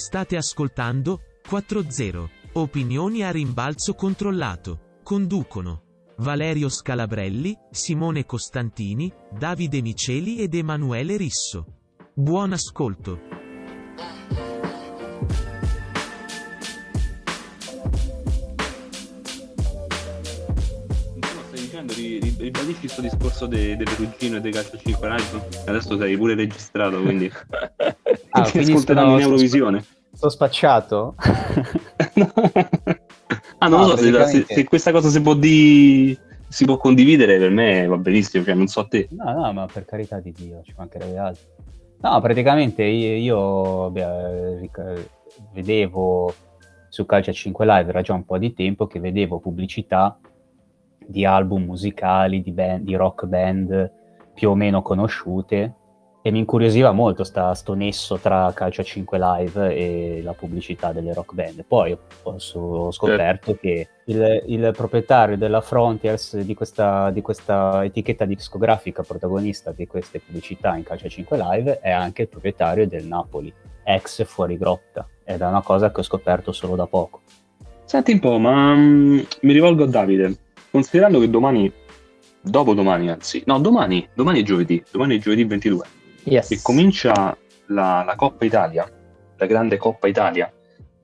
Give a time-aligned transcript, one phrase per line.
[0.00, 2.26] State ascoltando 4-0.
[2.54, 4.98] Opinioni a rimbalzo controllato.
[5.02, 5.82] Conducono
[6.20, 11.66] Valerio Scalabrelli, Simone Costantini, Davide Miceli ed Emanuele Risso.
[12.14, 13.29] Buon ascolto.
[22.50, 25.48] Ribadisci questo discorso de, delle cugine e dei calcio 5 live?
[25.66, 27.30] Adesso sei pure registrato, quindi
[28.30, 29.84] ah, ti ascolteranno in Eurovisione.
[30.12, 31.14] Sto spacciato?
[33.58, 34.44] ah, non no, so praticamente...
[34.46, 36.18] se, se, questa cosa si può, di...
[36.48, 39.08] si può condividere, per me va benissimo, cioè non so a te.
[39.12, 41.44] No, no, ma per carità di Dio, ci mancherebbe altro.
[42.02, 44.70] No, praticamente io, io beh,
[45.52, 46.34] vedevo
[46.88, 50.18] su Calcio 5 Live, era già un po' di tempo che vedevo pubblicità
[51.10, 53.92] di album musicali, di, band, di rock band
[54.32, 55.74] più o meno conosciute
[56.22, 61.14] e mi incuriosiva molto sta, sto nesso tra Calcio 5 Live e la pubblicità delle
[61.14, 61.64] rock band.
[61.66, 63.58] Poi ho, ho scoperto certo.
[63.60, 70.20] che il, il, proprietario della Frontiers, di questa, di questa, etichetta discografica protagonista di queste
[70.20, 75.08] pubblicità in Calcio 5 Live, è anche il proprietario del Napoli, ex Fuori Grotta.
[75.24, 77.22] Ed è una cosa che ho scoperto solo da poco.
[77.84, 80.36] Senti un po', ma um, mi rivolgo a Davide.
[80.70, 81.72] Considerando che domani,
[82.40, 85.86] dopodomani anzi, no, domani, domani è giovedì, domani è giovedì 22,
[86.24, 86.50] yes.
[86.52, 88.88] e comincia la, la Coppa Italia,
[89.36, 90.52] la grande Coppa Italia,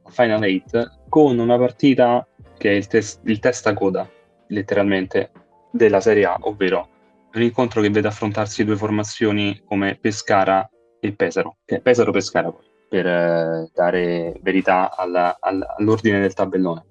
[0.08, 4.08] Final 8, con una partita che è il, tes- il testa coda,
[4.48, 5.32] letteralmente,
[5.72, 6.88] della Serie A, ovvero
[7.34, 10.68] un incontro che vede affrontarsi due formazioni come Pescara
[11.00, 16.84] e Pesaro, che è Pesaro-Pescara poi, per eh, dare verità alla, alla, all'ordine del tabellone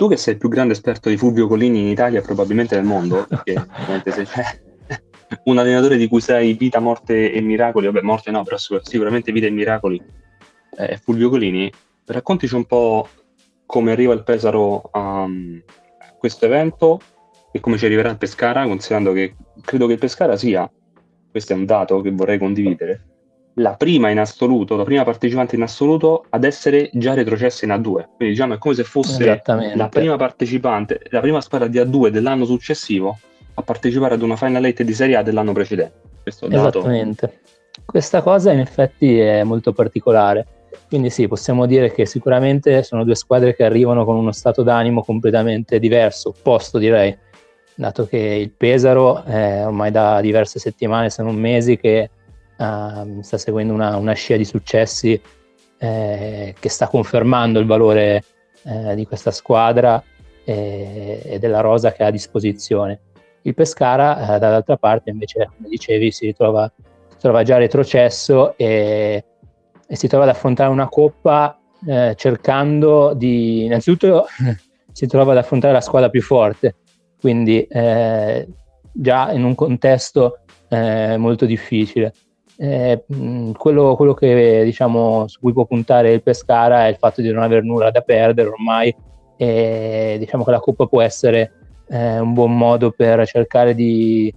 [0.00, 3.26] tu che sei il più grande esperto di Fulvio Collini in Italia, probabilmente nel mondo,
[3.28, 4.62] perché ovviamente se c'è
[5.44, 9.46] un allenatore di cui sai vita, morte e miracoli, vabbè, morte no, però sicuramente vita
[9.46, 10.02] e miracoli,
[10.74, 11.70] è Fulvio Collini,
[12.06, 13.08] raccontici un po'
[13.66, 15.28] come arriva il Pesaro a
[16.16, 16.98] questo evento
[17.52, 20.70] e come ci arriverà il Pescara, considerando che credo che il Pescara sia,
[21.30, 23.04] questo è un dato che vorrei condividere,
[23.60, 27.82] la prima in assoluto, la prima partecipante in assoluto ad essere già retrocessa in A2.
[28.16, 29.42] Quindi diciamo è come se fosse
[29.74, 33.18] la prima partecipante, la prima squadra di A2 dell'anno successivo
[33.54, 36.00] a partecipare ad una Final 8 di Serie A dell'anno precedente.
[36.22, 36.78] Questo dato...
[36.78, 37.40] Esattamente.
[37.84, 40.46] Questa cosa in effetti è molto particolare.
[40.88, 45.02] Quindi sì, possiamo dire che sicuramente sono due squadre che arrivano con uno stato d'animo
[45.02, 47.16] completamente diverso, opposto direi,
[47.74, 52.10] dato che il Pesaro è ormai da diverse settimane, se non mesi, che
[52.60, 55.20] uh, sta seguendo una, una, scia di successi
[55.78, 58.22] eh, che sta confermando il valore
[58.64, 60.02] eh, di questa squadra
[60.44, 63.00] e, e, della rosa che ha a disposizione.
[63.42, 66.70] Il Pescara, eh, dall'altra parte, invece, come dicevi, si trova,
[67.08, 69.24] si trova già retrocesso e,
[69.86, 74.26] e, si trova ad affrontare una coppa eh, cercando di, innanzitutto,
[74.92, 76.76] si trova ad affrontare la squadra più forte,
[77.18, 78.46] quindi eh,
[78.92, 82.12] già in un contesto eh, molto difficile.
[82.62, 83.04] Eh,
[83.56, 87.42] quello, quello, che diciamo su cui può puntare il Pescara è il fatto di non
[87.42, 88.94] aver nulla da perdere ormai
[89.38, 91.52] e diciamo che la Coppa può essere
[91.88, 94.30] eh, un buon modo per cercare di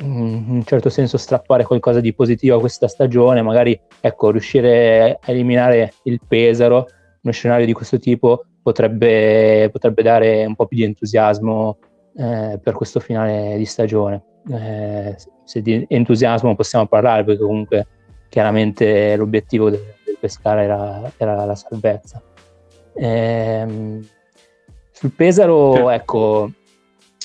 [0.00, 5.30] in un certo senso strappare qualcosa di positivo a questa stagione, magari ecco, riuscire a
[5.30, 6.86] eliminare il Pesaro,
[7.22, 11.78] uno scenario di questo tipo potrebbe, potrebbe dare un po' più di entusiasmo
[12.18, 14.22] eh, per questo finale di stagione.
[14.48, 17.86] Eh, se di entusiasmo possiamo parlare, perché comunque
[18.28, 22.22] chiaramente l'obiettivo del, del Pescara era, era, la salvezza.
[22.94, 24.06] Ehm,
[24.90, 26.50] sul Pesaro, ecco,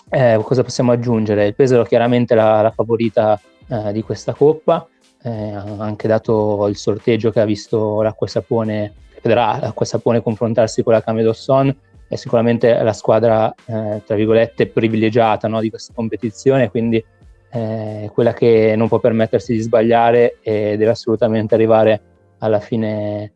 [0.09, 1.47] eh, cosa possiamo aggiungere?
[1.47, 4.87] Il Pesaro chiaramente la, la favorita eh, di questa coppa,
[5.23, 9.89] eh, anche dato il sorteggio che ha visto l'acqua e sapone, che vedrà l'acqua e
[9.89, 11.75] sapone confrontarsi con la Camedosson,
[12.11, 17.01] è sicuramente la squadra, eh, tra virgolette, privilegiata no, di questa competizione, quindi
[17.51, 22.01] eh, quella che non può permettersi di sbagliare e deve assolutamente arrivare
[22.39, 23.31] alla fine,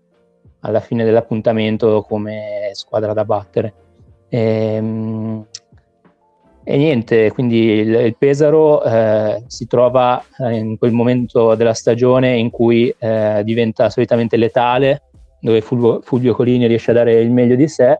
[0.59, 3.73] alla fine dell'appuntamento come squadra da battere.
[4.27, 5.45] E, ehm,
[6.65, 10.21] e niente, quindi il, il Pesaro eh, si trova
[10.51, 15.03] in quel momento della stagione in cui eh, diventa solitamente letale,
[15.39, 17.99] dove Fulvio, Fulvio, Colini riesce a dare il meglio di sé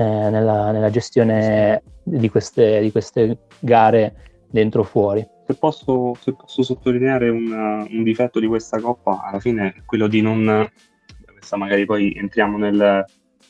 [0.00, 4.14] eh, nella, nella, gestione di queste, di queste gare
[4.50, 9.40] dentro o fuori se posso, se posso sottolineare una, un difetto di questa coppa, alla
[9.40, 10.68] fine è quello di non.
[11.24, 13.04] Questa magari poi entriamo nel,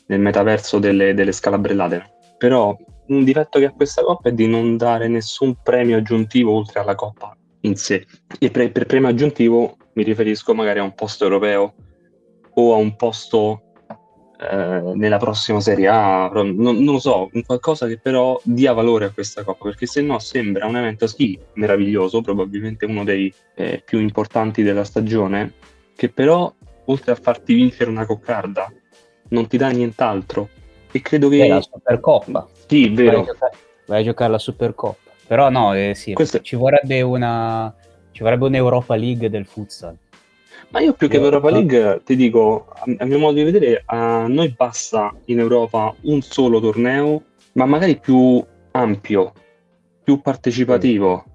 [0.07, 2.13] nel metaverso delle, delle scalabrellate.
[2.37, 2.75] Però
[3.07, 6.95] un difetto che ha questa coppa è di non dare nessun premio aggiuntivo oltre alla
[6.95, 8.05] coppa in sé.
[8.39, 11.75] E per, per premio aggiuntivo mi riferisco magari a un posto europeo
[12.53, 13.70] o a un posto
[14.41, 19.05] eh, nella prossima Serie A, non, non, lo so, un qualcosa che però dia valore
[19.05, 23.83] a questa Coppa, perché se no sembra un evento sì meraviglioso, probabilmente uno dei eh,
[23.85, 25.53] più importanti della stagione,
[25.95, 26.51] che però
[26.85, 28.71] oltre a farti vincere una coccarda
[29.29, 30.49] non ti dà nient'altro.
[30.91, 31.45] E credo che...
[31.45, 32.47] È la Supercoppa.
[32.65, 33.11] Sì, vero.
[33.11, 35.11] Vai a giocare, vai a giocare la Supercoppa.
[35.27, 36.41] Però no, eh, sì, Questo...
[36.41, 37.73] ci vorrebbe una...
[38.11, 39.95] Ci vorrebbe un'Europa League del futsal.
[40.71, 44.53] Ma io più che Europa League ti dico, a mio modo di vedere, a noi
[44.55, 47.23] basta in Europa un solo torneo,
[47.53, 48.41] ma magari più
[48.71, 49.33] ampio,
[50.01, 51.25] più partecipativo.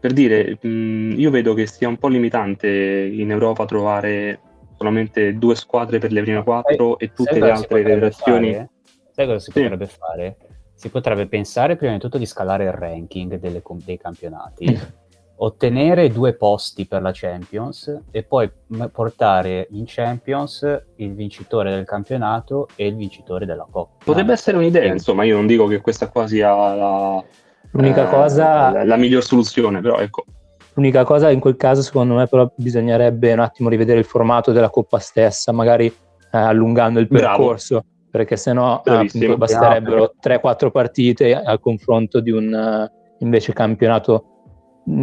[0.00, 4.40] Per dire, mh, io vedo che sia un po' limitante in Europa trovare
[4.78, 8.66] solamente due squadre per le prime quattro e tutte le altre federazioni.
[9.10, 9.60] Sai cosa si sì.
[9.60, 10.36] potrebbe fare?
[10.72, 14.64] Si potrebbe pensare prima di tutto di scalare il ranking delle, dei campionati
[15.42, 18.50] ottenere due posti per la Champions e poi
[18.92, 24.04] portare in Champions il vincitore del campionato e il vincitore della Coppa.
[24.04, 27.24] Potrebbe essere un'idea, insomma, io non dico che questa qua sia la,
[27.72, 28.70] L'unica eh, cosa...
[28.70, 30.24] La, la, miglior soluzione, però ecco.
[30.74, 34.70] L'unica cosa in quel caso, secondo me, però bisognerebbe un attimo rivedere il formato della
[34.70, 35.92] Coppa stessa, magari eh,
[36.38, 38.08] allungando il percorso, Bravo.
[38.10, 44.39] perché sennò appunto, basterebbero 3-4 partite al confronto di un uh, invece campionato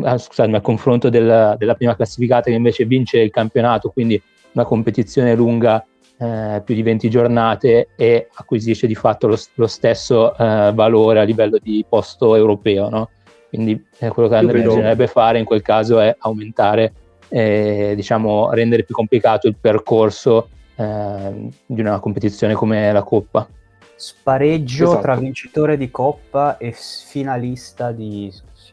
[0.03, 4.21] Ah, scusatemi, al confronto della, della, prima classificata che invece vince il campionato, quindi
[4.53, 5.85] una competizione lunga
[6.17, 11.23] eh, più di 20 giornate e acquisisce di fatto lo, lo stesso eh, valore a
[11.23, 12.89] livello di posto europeo.
[12.89, 13.09] No?
[13.49, 16.93] Quindi eh, quello che bisognerebbe fare in quel caso è aumentare,
[17.29, 23.47] eh, diciamo, rendere più complicato il percorso eh, di una competizione come la Coppa.
[23.95, 25.01] Spareggio esatto.
[25.01, 28.31] tra vincitore di Coppa e finalista di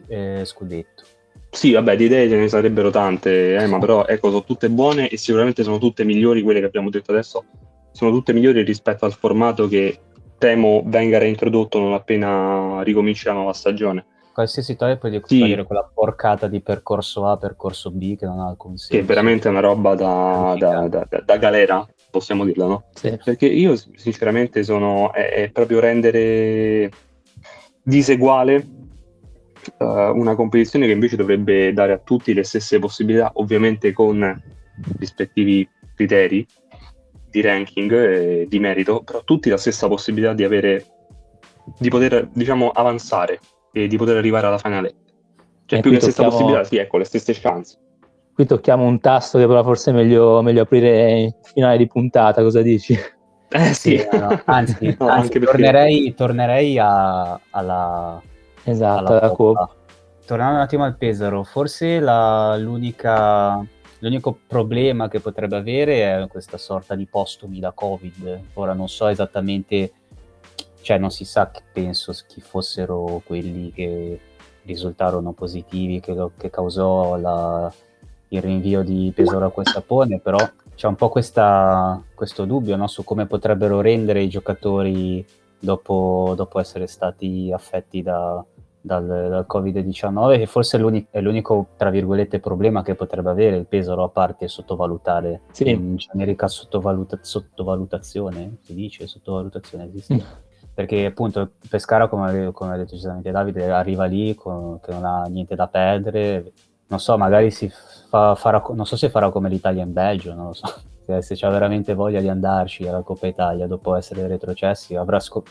[0.08, 0.93] eh, scudetto.
[1.54, 5.08] Sì, vabbè, di idee ce ne sarebbero tante, eh, ma però ecco, sono tutte buone
[5.08, 7.44] e sicuramente sono tutte migliori quelle che abbiamo detto adesso,
[7.92, 9.98] sono tutte migliori rispetto al formato che
[10.36, 14.04] temo venga reintrodotto non appena ricominci la nuova stagione.
[14.34, 15.64] Qualsiasi tale poi devi sì.
[15.64, 18.92] quella porcata di percorso A, percorso B che non ha alcun senso.
[18.92, 22.84] Che è veramente una roba da, da, da, da galera, possiamo dirla, no?
[22.94, 23.16] Sì.
[23.24, 26.90] Perché io sinceramente sono, è, è proprio rendere
[27.80, 28.66] diseguale
[29.78, 34.42] uh, una competizione che invece dovrebbe dare a tutti le stesse possibilità, ovviamente con
[34.98, 36.46] rispettivi criteri
[37.30, 40.86] di ranking e di merito, però tutti la stessa possibilità di avere
[41.78, 43.40] di poter diciamo avanzare
[43.72, 44.94] e di poter arrivare alla finale.
[45.66, 46.30] Cioè e più che la stessa tocchiamo...
[46.30, 47.78] possibilità, sì, ecco, le stesse chance.
[48.34, 52.42] Qui tocchiamo un tasto che però forse è meglio, meglio aprire in finale di puntata,
[52.42, 52.98] cosa dici?
[53.48, 56.14] Eh sì, sì no, anzi, no, anzi tornerei, perché...
[56.14, 58.20] tornerei a, alla,
[58.64, 59.70] Esatto, alla Coppa.
[60.26, 63.62] Tornando un attimo al Pesaro, forse la, l'unica,
[63.98, 68.40] l'unico problema che potrebbe avere è questa sorta di postumi da Covid.
[68.54, 69.92] Ora non so esattamente,
[70.80, 74.18] cioè non si sa, penso, chi fossero quelli che
[74.62, 77.70] risultarono positivi, che, che causò la,
[78.28, 80.38] il rinvio di Pesaro a quel sapone, però
[80.74, 82.86] c'è un po' questa, questo dubbio no?
[82.86, 85.24] su come potrebbero rendere i giocatori
[85.58, 88.44] dopo, dopo essere stati affetti da,
[88.84, 93.56] dal, dal Covid-19 che forse è l'unico, è l'unico, tra virgolette, problema che potrebbe avere
[93.56, 95.70] il Pesaro a parte sottovalutare sì.
[95.70, 100.14] in generica sottovaluta, sottovalutazione, si dice sottovalutazione esiste?
[100.14, 100.18] Mm.
[100.74, 105.22] Perché appunto Pescara, come, come ha detto giustamente Davide, arriva lì con, che non ha
[105.28, 106.52] niente da perdere,
[106.88, 107.70] non so, magari si
[108.08, 110.66] fa, farà, non so se farà come l'Italia in Belgio, non lo so.
[111.04, 115.50] Se, c'ha veramente voglia di andarci alla Coppa Italia dopo essere retrocessi, avrà scop-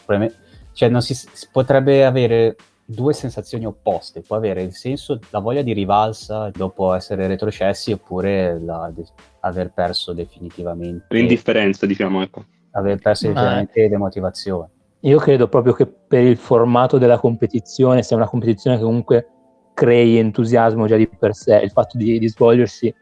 [0.72, 5.62] cioè non si, si potrebbe avere due sensazioni opposte, può avere il senso, la voglia
[5.62, 9.06] di rivalsa dopo essere retrocessi oppure la, de,
[9.42, 11.06] aver perso definitivamente.
[11.10, 12.46] L'indifferenza, diciamo, ecco.
[12.72, 13.90] Aver perso definitivamente eh.
[13.90, 14.68] le motivazioni.
[15.02, 19.28] Io credo proprio che per il formato della competizione sia una competizione che comunque
[19.74, 22.94] crei entusiasmo già di per sé, il fatto di, di svolgersi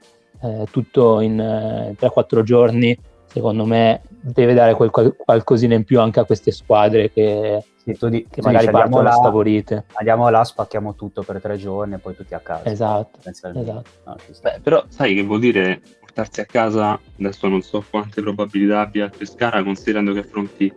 [0.41, 2.97] eh, tutto in eh, 3-4 giorni,
[3.27, 8.09] secondo me deve dare quel, qualcosina in più anche a queste squadre che sì, tu
[8.09, 9.85] di, che magari partono là, favorite.
[9.93, 12.69] Andiamo là, spacchiamo tutto per tre giorni e poi tutti a casa.
[12.69, 13.19] Esatto.
[13.23, 13.83] esatto.
[14.05, 18.81] No, Beh, però sai che vuol dire portarsi a casa, adesso non so quante probabilità
[18.81, 20.71] abbia il Pescara, considerando che affronti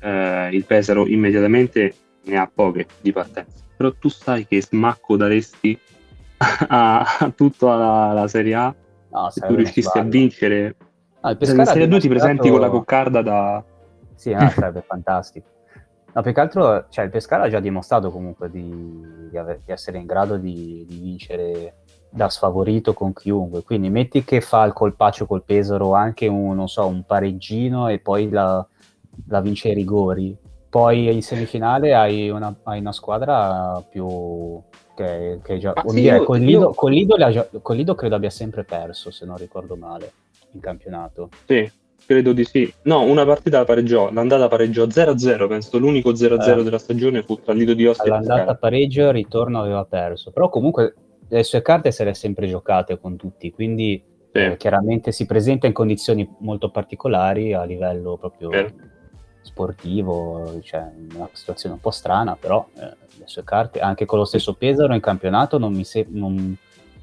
[0.00, 3.64] eh, il Pesaro immediatamente, ne ha poche di partenza.
[3.76, 5.76] Però tu sai che smacco daresti
[6.68, 8.74] a, a tutta la, la, Serie A
[9.10, 10.76] no, se tu riuscissi a vincere.
[11.22, 13.64] Ah, il Pescara se Serie 2 ti presenti con la coccarda da...
[14.14, 15.48] Sì, ah, sarebbe fantastico.
[16.12, 19.72] No, più che altro, cioè, il Pescara ha già dimostrato comunque di, di, aver, di
[19.72, 21.76] essere in grado di, di, vincere
[22.10, 23.62] da sfavorito con chiunque.
[23.62, 28.28] Quindi metti che fa il colpaccio col Pesaro anche un, so, un pareggino e poi
[28.28, 28.66] la,
[29.28, 30.36] la, vince ai rigori.
[30.68, 34.60] Poi in semifinale hai una, hai una squadra più
[34.96, 35.72] che, che già...
[35.72, 36.74] Ah, sì, io, con, Lido, io...
[36.74, 37.16] con, Lido
[37.62, 40.12] con Lido credo abbia sempre perso, se non ricordo male,
[40.52, 41.28] in campionato.
[41.46, 41.70] Sì,
[42.04, 42.72] credo di sì.
[42.82, 46.62] No, una partita pareggiò, l'andata pareggiò 0-0, penso l'unico 0-0 eh.
[46.62, 50.94] della stagione fu tra Lido di Ostia L'andata pareggio, il ritorno aveva perso, però comunque
[51.28, 54.02] le sue carte se le ha sempre giocate con tutti, quindi
[54.32, 54.38] sì.
[54.38, 58.74] eh, chiaramente si presenta in condizioni molto particolari a livello proprio sì.
[59.42, 64.24] sportivo, cioè una situazione un po' strana, però eh, le sue carte, anche con lo
[64.24, 66.06] stesso Pesaro in campionato, non mi, se-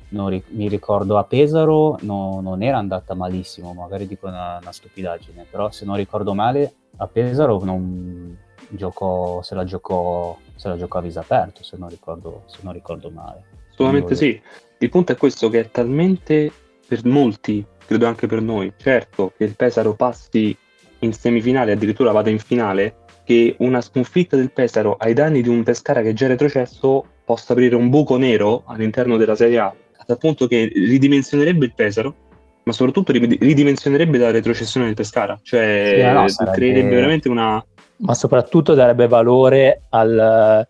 [0.10, 5.46] non, mi ricordo a Pesaro no, non era andata malissimo, magari dico una, una, stupidaggine,
[5.50, 8.38] però se non ricordo male a Pesaro non
[8.70, 12.74] giocò, se la giocò, se la giocò a viso aperto, se non ricordo, se non
[12.74, 13.44] ricordo male.
[13.72, 14.42] Assolutamente sì.
[14.80, 16.52] Il punto è questo che è talmente
[16.88, 20.56] per molti, credo anche per noi, certo che il Pesaro passi
[21.00, 25.64] in semifinale, addirittura vada in finale, che una sconfitta del Pesaro ai danni di un
[25.64, 29.76] Pescara che è già retrocesso possa aprire un buco nero all'interno della Serie A,
[30.14, 32.16] al punto che ridimensionerebbe il Pesaro,
[32.64, 36.58] ma soprattutto ridimensionerebbe la retrocessione del Pescara, cioè sì, no, sarebbe...
[36.58, 37.66] creerebbe veramente una...
[38.00, 40.68] Ma soprattutto darebbe valore al,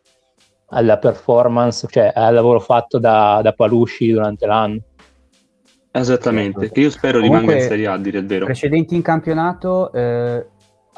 [0.67, 4.79] alla performance, cioè al lavoro fatto da, da Palusci durante l'anno.
[5.91, 8.45] Esattamente, che io spero Comunque, rimanga in Serie A, a dire il vero.
[8.45, 10.45] Precedenti in campionato, eh,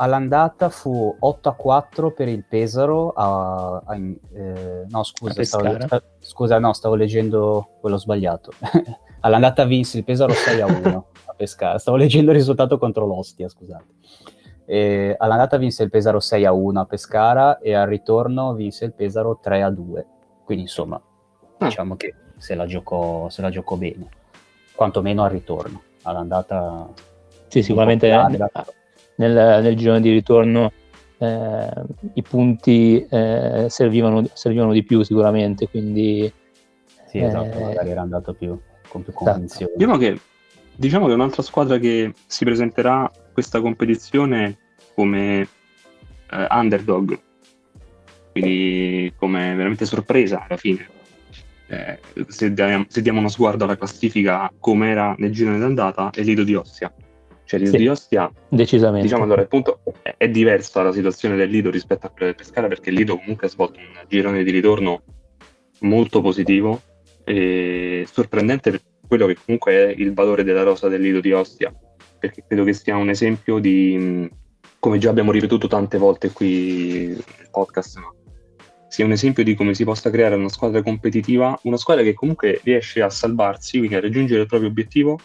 [0.01, 3.12] all'andata fu 8 a 4 per il Pesaro.
[3.12, 5.77] A, a, eh, no, scusa, stavo,
[6.20, 8.51] scusa, no, stavo leggendo quello sbagliato.
[9.22, 11.77] all'andata vinse il Pesaro 6 a 1 a Pescara.
[11.77, 13.86] Stavo leggendo il risultato contro l'Ostia, scusate.
[14.65, 18.94] E all'andata vinse il Pesaro 6 a 1 a Pescara e al ritorno vinse il
[18.94, 20.06] Pesaro 3 a 2.
[20.46, 21.65] Quindi insomma, ah.
[21.65, 24.08] diciamo che se la, giocò, se la giocò bene,
[24.75, 25.82] quantomeno al ritorno.
[26.03, 26.88] All'andata...
[27.48, 28.12] Sì, sicuramente
[29.20, 30.72] nel, nel, girone di ritorno
[31.18, 31.70] eh,
[32.14, 36.32] i punti eh, servivano, servivano, di più sicuramente, quindi...
[37.08, 38.58] Sì, esatto, eh, magari era andato più,
[38.88, 39.32] con più esatto.
[39.32, 39.74] convinzione.
[39.76, 40.20] Diciamo che,
[40.76, 44.58] diciamo che un'altra squadra che si presenterà questa competizione
[44.94, 45.48] come
[46.32, 47.20] eh, underdog,
[48.32, 50.88] quindi come veramente sorpresa alla fine.
[51.68, 56.22] Eh, se, diamo, se, diamo, uno sguardo alla classifica come era nel girone d'andata, è
[56.22, 56.94] Lido di Ostia.
[57.50, 59.08] Cioè Lido sì, di Ostia, decisamente.
[59.08, 62.68] Diciamo allora, appunto, è, è diversa la situazione del Lido rispetto a quella del Pescara
[62.68, 65.01] perché il Lido comunque ha svolto un girone di ritorno
[65.79, 66.79] molto positivo
[67.24, 71.74] e sorprendente per quello che comunque è il valore della rosa del Lido di Ostia
[72.20, 74.29] perché credo che sia un esempio di,
[74.77, 78.13] come già abbiamo ripetuto tante volte qui nel podcast, no?
[78.89, 82.62] sia un esempio di come si possa creare una squadra competitiva, una squadra che comunque
[82.63, 85.20] riesce a salvarsi, quindi a raggiungere il proprio obiettivo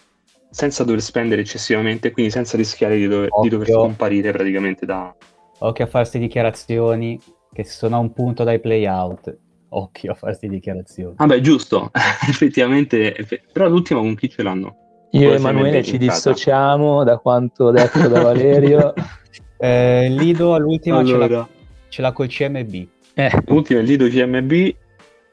[0.55, 5.13] senza dover spendere eccessivamente, quindi senza rischiare di, dover, di dover scomparire praticamente da...
[5.59, 7.19] Occhio a farsi dichiarazioni
[7.53, 9.37] che sono a un punto dai play-out.
[9.71, 11.17] Occhio a farsi dichiarazioni.
[11.17, 11.91] Vabbè, giusto,
[12.31, 13.17] effettivamente,
[13.53, 14.77] però l'ultima con chi ce l'hanno?
[15.11, 18.95] Io e Emanuele ci dissociamo da quanto detto da Valerio.
[19.59, 21.27] eh, Lido all'ultima allora.
[21.27, 21.49] ce, l'ha,
[21.89, 22.87] ce l'ha col CMB.
[23.15, 23.43] Eh.
[23.47, 24.75] L'ultima è Lido CMB,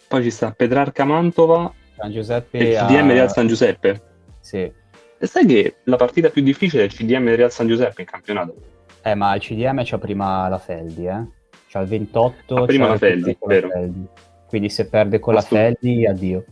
[0.07, 3.13] poi ci sta Petrarca Mantova San Giuseppe e il CDM a...
[3.13, 4.01] Real San Giuseppe.
[4.39, 4.79] Sì.
[5.23, 8.55] E sai che la partita più difficile è il CDM Real San Giuseppe in campionato?
[9.03, 11.23] Eh, ma il CDM c'ha prima la Feldi, eh?
[11.67, 12.55] C'ha il 28.
[12.55, 13.69] Ah, prima la Feldi, vero.
[13.69, 14.07] Feldi.
[14.47, 16.43] Quindi se perde con Astu- la Feldi, addio.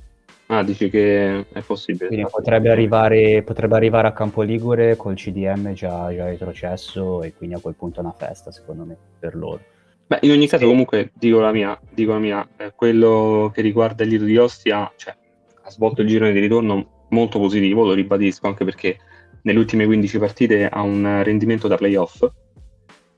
[0.46, 2.10] Ah, dici che è possibile.
[2.10, 7.60] Quindi potrebbe arrivare, potrebbe arrivare a Campoligure col CDM già, già retrocesso e quindi a
[7.60, 9.62] quel punto è una festa, secondo me, per loro.
[10.06, 14.04] Beh, in ogni caso, comunque, dico la mia, dico la mia eh, quello che riguarda
[14.04, 15.16] il Lido di Ostia, cioè,
[15.64, 18.98] ha svolto il girone di ritorno molto positivo, lo ribadisco, anche perché
[19.44, 22.28] nelle ultime 15 partite ha un rendimento da playoff.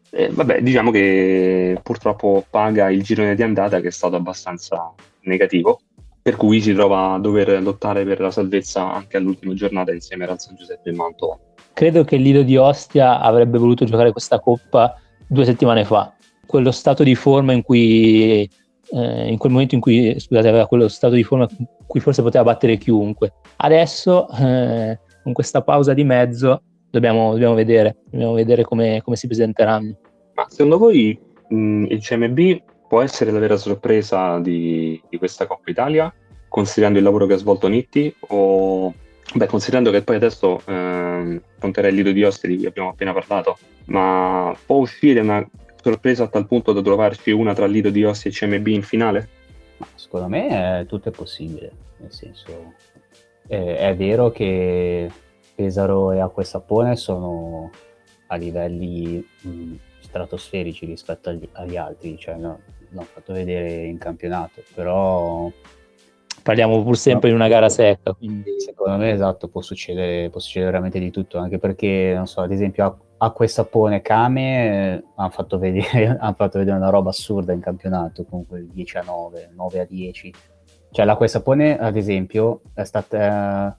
[0.10, 5.79] E, vabbè, diciamo che purtroppo paga il girone di andata che è stato abbastanza negativo
[6.21, 10.39] per cui si trova a dover lottare per la salvezza anche all'ultima giornata insieme al
[10.39, 11.39] San Giuseppe e Mantova.
[11.74, 16.13] Credo che Lido di Ostia avrebbe voluto giocare questa coppa due settimane fa.
[16.45, 18.48] Quello stato di forma in cui,
[18.93, 22.21] eh, in quel momento in cui, scusate, aveva quello stato di forma in cui forse
[22.21, 23.33] poteva battere chiunque.
[23.57, 29.27] Adesso, eh, con questa pausa di mezzo, dobbiamo, dobbiamo vedere, dobbiamo vedere come, come, si
[29.27, 29.98] presenteranno.
[30.33, 31.17] Ma secondo voi
[31.48, 36.13] mh, il CMB può essere la vera sorpresa di, di questa Coppa Italia,
[36.50, 38.93] considerando il lavoro che ha svolto Nitti, o
[39.33, 41.41] beh, considerando che poi adesso eh,
[41.91, 45.45] Lido di Oste di cui abbiamo appena parlato, ma può uscire una
[45.81, 49.29] sorpresa a tal punto da trovarci una tra Lido di Osti e CMB in finale?
[49.95, 52.73] secondo me è, tutto è possibile, nel senso
[53.47, 55.09] eh, è vero che
[55.55, 57.71] Pesaro e Acqua e Sapone sono
[58.27, 62.59] a livelli mh, stratosferici rispetto agli, agli altri, cioè no,
[62.89, 65.51] l'ho fatto vedere in campionato, però
[66.43, 68.13] parliamo pur sempre di una gara secca.
[68.13, 68.59] Quindi...
[68.59, 72.51] Secondo me, esatto, può succedere, può succedere veramente di tutto, anche perché, non so, ad
[72.51, 77.53] esempio, Acqua e Sapone Kame eh, hanno fatto, vedere, han fatto vedere una roba assurda
[77.53, 80.33] in campionato, con quel 10 a 9, 9 a 10.
[80.89, 83.77] Cioè, l'acqua e sapone, ad esempio, è stata,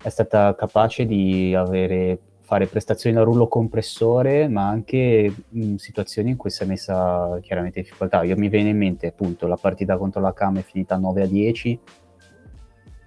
[0.00, 6.36] è stata capace di avere, fare prestazioni da rullo compressore, ma anche in situazioni in
[6.36, 8.22] cui si è messa chiaramente in difficoltà.
[8.24, 11.26] Io mi viene in mente appunto la partita contro la Cam è finita 9 a
[11.26, 11.80] 10,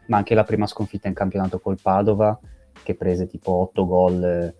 [0.08, 2.38] ma anche la prima sconfitta in campionato col Padova,
[2.82, 4.54] che prese tipo 8 gol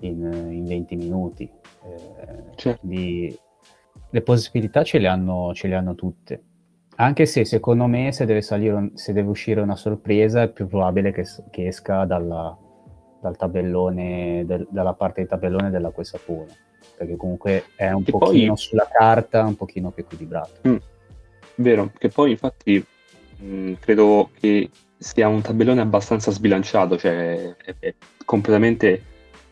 [0.00, 1.44] in, in 20 minuti.
[1.44, 2.86] Eh, certo.
[2.86, 3.36] di,
[4.10, 6.42] le possibilità ce le, hanno, ce le hanno tutte
[7.00, 11.12] anche se secondo me se deve, salire, se deve uscire una sorpresa è più probabile
[11.12, 12.56] che, che esca dalla,
[13.20, 16.56] dal tabellone, del, dalla parte del tabellone della Quesapone,
[16.96, 18.56] perché comunque è un che pochino poi...
[18.56, 20.68] sulla carta un pochino più equilibrato.
[20.68, 20.76] Mm,
[21.56, 22.84] vero, che poi infatti
[23.36, 29.02] mh, mm, credo che sia un tabellone abbastanza sbilanciato, cioè è, è completamente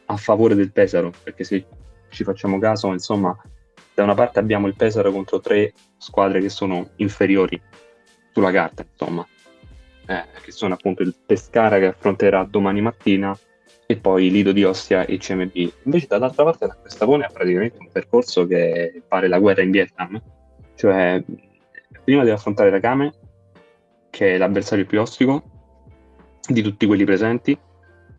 [0.07, 1.67] a favore del Pesaro, perché se
[2.09, 3.37] ci facciamo caso, insomma,
[3.95, 7.61] da una parte abbiamo il Pesaro contro tre squadre che sono inferiori
[8.33, 9.27] sulla carta, insomma,
[10.07, 13.37] eh, che sono appunto il Pescara che affronterà domani mattina
[13.87, 15.73] e poi Lido di Ostia e CMB.
[15.85, 20.21] Invece dall'altra parte la Questapone ha praticamente un percorso che pare la guerra in Vietnam,
[20.75, 21.23] cioè
[22.05, 23.13] prima deve affrontare la Kame,
[24.11, 25.43] che è l'avversario più ostico
[26.47, 27.59] di tutti quelli presenti,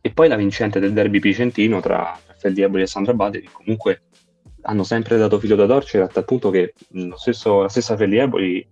[0.02, 4.04] e poi la vincente del derby picentino tra Raffaele Diaboli e Sandra Bade, che comunque
[4.62, 6.74] hanno sempre dato filo da torcere a tal punto che
[7.16, 8.68] stesso, la stessa Felli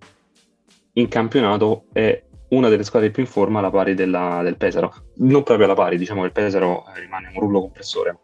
[0.93, 4.93] in campionato è una delle squadre più in forma alla pari della, del Pesaro.
[5.17, 8.19] Non proprio alla pari, diciamo che il Pesaro rimane un rullo compressore.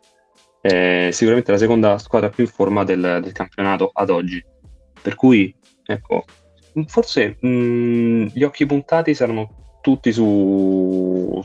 [0.61, 4.43] È sicuramente la seconda squadra più in forma del, del campionato ad oggi.
[5.01, 5.53] Per cui,
[5.85, 6.25] ecco,
[6.85, 11.43] forse mh, gli occhi puntati saranno tutti su,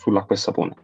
[0.00, 0.74] sull'acqua e sapone.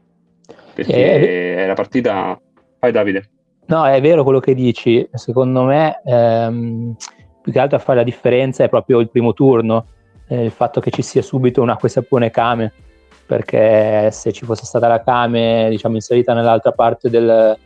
[0.74, 2.38] Perché eh, è la partita...
[2.78, 3.30] Vai Davide.
[3.66, 5.08] No, è vero quello che dici.
[5.14, 6.94] Secondo me, ehm,
[7.40, 9.86] più che altro a fare la differenza è proprio il primo turno,
[10.28, 12.72] eh, il fatto che ci sia subito una Sapone Kame,
[13.26, 17.56] perché se ci fosse stata la Kame, diciamo, inserita nell'altra parte del,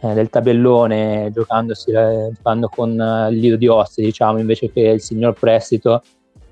[0.00, 4.80] eh, del tabellone, giocandosi, eh, giocando con eh, il lido di Ostia, diciamo, invece che
[4.80, 6.02] il signor Prestito,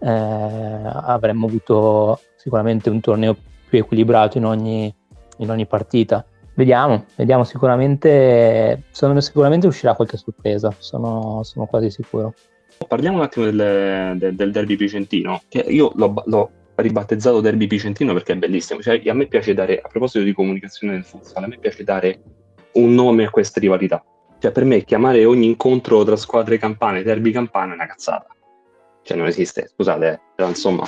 [0.06, 3.36] avremmo avuto sicuramente un torneo
[3.74, 4.94] più equilibrato in ogni,
[5.38, 6.24] in ogni partita.
[6.54, 12.34] Vediamo, vediamo sicuramente, me sicuramente uscirà qualche sorpresa, sono, sono quasi sicuro.
[12.86, 18.12] Parliamo un attimo del, del, del derby picentino, che io l'ho, l'ho, ribattezzato derby picentino
[18.12, 21.46] perché è bellissimo, cioè, a me piace dare, a proposito di comunicazione del futsal, a
[21.46, 22.20] me piace dare
[22.74, 24.04] un nome a queste rivalità.
[24.38, 28.26] Cioè per me chiamare ogni incontro tra squadre campane derby campane è una cazzata.
[29.02, 30.84] Cioè non esiste, scusate, eh, insomma,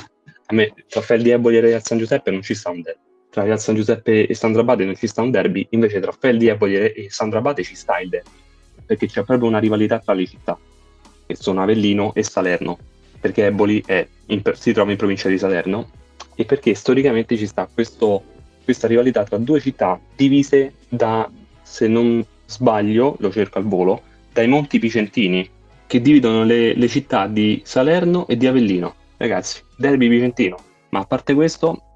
[0.47, 3.01] a me Raffaele di Eboli e Real San Giuseppe non ci sta un derby.
[3.31, 6.49] Tra Real San Giuseppe e Sandra Bade non ci sta un derby, invece tra Feldi
[6.49, 8.31] e Sandra Bade ci sta il derby,
[8.87, 10.59] perché c'è proprio una rivalità tra le città,
[11.27, 12.79] che sono Avellino e Salerno,
[13.21, 13.83] perché Eboli
[14.27, 15.91] in, si trova in provincia di Salerno
[16.35, 18.23] e perché storicamente ci sta questo,
[18.65, 21.31] questa rivalità tra due città divise da,
[21.63, 25.47] se non sbaglio, lo cerco al volo, dai Monti Picentini,
[25.87, 28.95] che dividono le, le città di Salerno e di Avellino.
[29.16, 30.57] Ragazzi, derby picentino.
[30.90, 31.87] Ma a parte questo,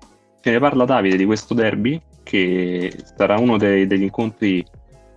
[0.43, 4.65] Ce ne parla Davide di questo derby, che sarà uno dei, degli incontri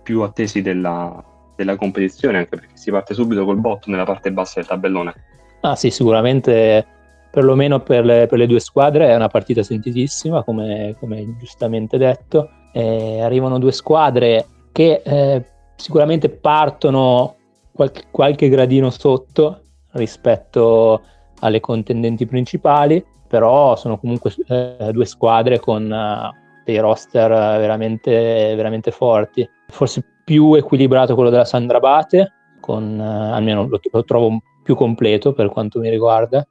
[0.02, 1.24] più attesi della,
[1.56, 5.14] della, competizione, anche perché si parte subito col botto nella parte bassa del tabellone.
[5.60, 6.86] Ah sì, sicuramente
[7.30, 12.50] perlomeno per le, per le due squadre è una partita sentitissima, come, come giustamente detto.
[12.72, 15.44] Eh, arrivano due squadre che eh,
[15.76, 17.36] sicuramente partono
[17.72, 19.62] qualche, qualche gradino sotto
[19.92, 21.02] rispetto
[21.40, 28.92] alle contendenti principali però sono comunque eh, due squadre con uh, dei roster veramente, veramente
[28.92, 29.44] forti.
[29.66, 35.48] Forse più equilibrato quello della Sandrabate, con, uh, almeno lo, lo, trovo più completo per
[35.48, 36.46] quanto mi riguarda,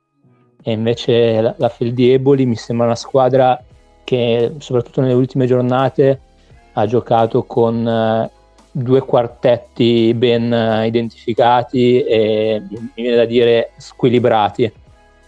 [0.61, 3.63] e invece la, la Feldieboli mi sembra una squadra
[4.03, 6.19] che soprattutto nelle ultime giornate
[6.73, 8.29] ha giocato con uh,
[8.75, 14.71] due quartetti ben identificati e mi viene da dire squilibrati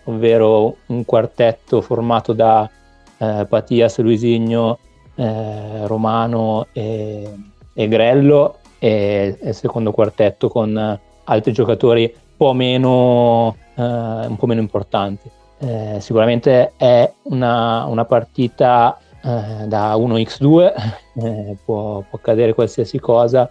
[0.06, 2.70] ovvero un quartetto formato da
[3.18, 4.80] eh, Patias, Luisigno,
[5.16, 7.32] eh, Romano e,
[7.74, 14.46] e Grello e, il secondo quartetto con altri giocatori un po' meno, eh, un po
[14.46, 15.30] meno importanti.
[15.58, 20.74] Eh, sicuramente è una, una partita eh, da 1x2,
[21.22, 23.50] eh, può, può accadere qualsiasi cosa.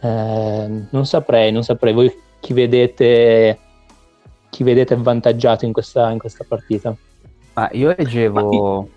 [0.00, 3.58] Eh, non saprei, non saprei voi chi vedete,
[4.48, 6.94] chi vedete avvantaggiato in questa, in questa partita.
[7.54, 8.88] Ma io leggevo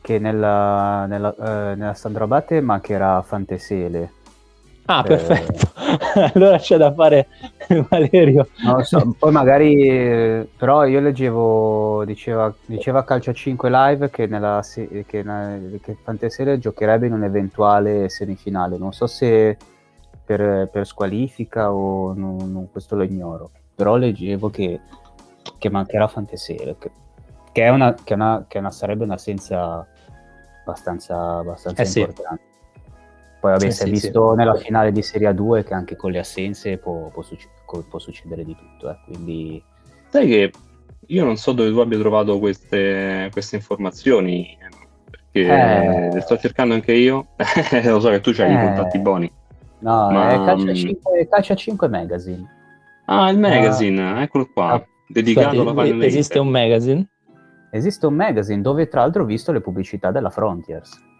[0.00, 4.20] che nella, nella, eh, nella Sandra Batte mancherà Fantesele
[4.86, 5.70] Ah, eh, perfetto.
[6.34, 7.28] allora c'è da fare
[7.88, 8.48] Valerio.
[8.64, 14.60] Non so, poi magari, però io leggevo, diceva, diceva Calcio 5 Live che, nella,
[15.06, 15.24] che,
[15.80, 18.76] che Fantasere giocherebbe in un'eventuale semifinale.
[18.76, 19.56] Non so se
[20.24, 23.50] per, per squalifica o non, non, questo lo ignoro.
[23.74, 24.80] Però leggevo che,
[25.58, 26.90] che mancherà Fantasere, che,
[27.52, 29.86] che, è una, che, una, che una, sarebbe un'assenza
[30.60, 32.42] abbastanza, abbastanza eh importante.
[32.44, 32.50] Sì
[33.42, 34.36] poi vabbè, sì, si è sì, visto sì.
[34.36, 38.44] nella finale di Serie 2 che anche con le assenze può, può, succe- può succedere
[38.44, 38.88] di tutto.
[38.88, 38.96] Eh.
[39.04, 39.60] Quindi...
[40.10, 40.52] Sai che
[41.08, 44.56] io non so dove tu abbia trovato queste, queste informazioni,
[45.10, 46.12] perché eh...
[46.12, 47.30] le sto cercando anche io.
[47.82, 48.52] Lo so che tu hai eh...
[48.52, 49.32] i contatti buoni.
[49.80, 50.28] No, ma...
[50.30, 52.48] è Calcia 5, Calcia 5 Magazine.
[53.06, 54.22] Ah, il magazine, ah.
[54.22, 54.74] eccolo qua.
[54.74, 54.86] Ah.
[55.08, 57.08] Dedicato alla Final Esiste un magazine?
[57.72, 61.10] Esiste un magazine dove tra l'altro ho visto le pubblicità della Frontiers.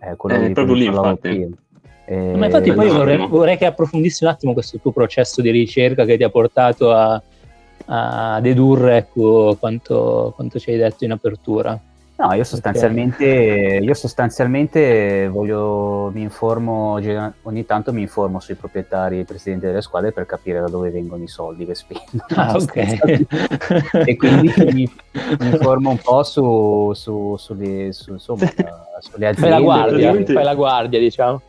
[0.00, 1.68] Eh, quello eh, proprio lì, infatti.
[2.06, 6.04] Eh, Ma infatti poi vorrei, vorrei, che approfondissi un attimo questo tuo processo di ricerca
[6.04, 7.22] che ti ha portato a,
[7.86, 11.80] a dedurre ecco, quanto, quanto ci hai detto in apertura.
[12.20, 13.24] No, io sostanzialmente,
[13.80, 17.00] io sostanzialmente voglio, mi informo,
[17.44, 21.22] ogni tanto mi informo sui proprietari e presidenti delle squadre per capire da dove vengono
[21.22, 22.26] i soldi che spendono.
[22.34, 23.26] Ah, okay.
[24.04, 24.92] e quindi mi,
[25.38, 28.46] mi, informo un po' su, su, sulle, su, insomma,
[28.98, 29.40] sulle aziende.
[29.40, 31.40] Fai la guardia, fai la guardia diciamo.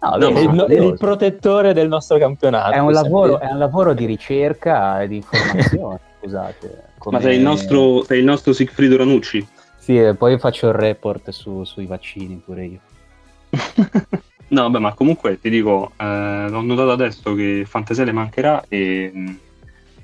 [0.00, 2.72] No, no, è, il, il, protettore del nostro campionato.
[2.72, 6.84] È un, lavoro, è un lavoro, di ricerca e di informazione, scusate.
[6.96, 7.18] Come...
[7.18, 9.58] Ma sei il nostro, sei il nostro Sigfrido Ranucci?
[9.80, 12.80] Sì, e poi faccio il report su, sui vaccini pure io.
[14.48, 19.34] no, vabbè, ma comunque ti dico, eh, ho notato adesso che Fantasele mancherà e mm,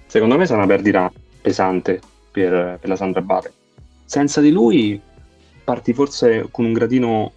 [0.07, 1.13] secondo me sarà una perdita
[1.43, 2.01] pesante
[2.33, 3.53] per, per la Sandra Bate.
[4.07, 4.99] Senza di lui
[5.63, 7.33] parti forse con un gradino,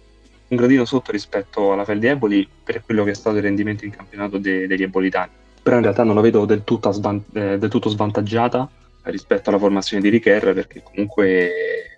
[0.48, 3.84] un gradino sotto rispetto alla Fel di Eboli per quello che è stato il rendimento
[3.84, 5.30] in campionato de, degli ebolitani.
[5.62, 8.66] Però in realtà non la vedo del tutto, svan- eh, del tutto svantaggiata
[9.02, 11.89] rispetto alla formazione di Richer perché comunque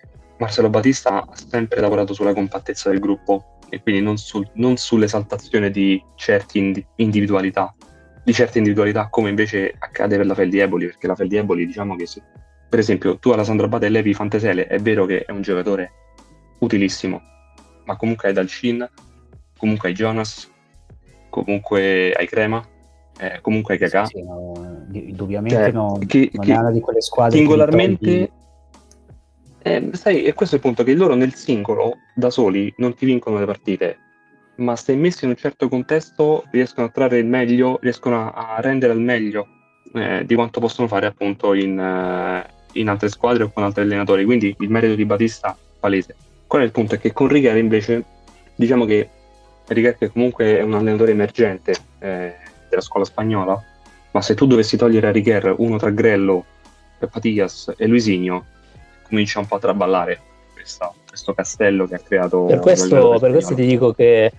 [0.43, 5.71] Marcelo Batista ha sempre lavorato sulla compattezza del gruppo e quindi non, sul, non sull'esaltazione
[5.71, 7.73] di certe indi- individualità,
[8.23, 11.37] di certe individualità come invece accade per la Fel di Eboli, perché la Fel di
[11.37, 12.21] Eboli diciamo che se,
[12.69, 15.91] per esempio tu alla Sandra Bate levi Fantesele, è vero che è un giocatore
[16.59, 17.21] utilissimo,
[17.85, 18.87] ma comunque hai Dalcin,
[19.57, 20.51] comunque hai Jonas,
[21.29, 22.61] comunque hai Crema,
[23.17, 24.05] eh, comunque hai Kakà.
[24.05, 28.31] Sì, sì, no, indubbiamente cioè, no, che, non che è una di quelle squadre singolarmente
[29.63, 33.05] eh, sai, e questo è il punto, che loro nel singolo, da soli, non ti
[33.05, 33.97] vincono le partite,
[34.55, 38.91] ma se messi in un certo contesto riescono a trarre il meglio, riescono a, rendere
[38.91, 39.47] al meglio
[39.93, 44.25] eh, di quanto possono fare appunto in, uh, in, altre squadre o con altri allenatori.
[44.25, 46.15] Quindi il merito di Batista palese.
[46.45, 46.95] Qual è il punto?
[46.95, 48.03] È che con Righer invece,
[48.55, 49.09] diciamo che
[49.67, 52.35] Righer che comunque è un allenatore emergente eh,
[52.69, 53.63] della scuola spagnola,
[54.11, 56.45] ma se tu dovessi togliere a Righer uno tra Grello,
[57.09, 58.45] Patias e Luisinho,
[59.13, 60.19] comincia un po' a traballare
[60.53, 62.45] questo, questo castello che ha creato.
[62.45, 64.31] Per questo, per questo ti dico che,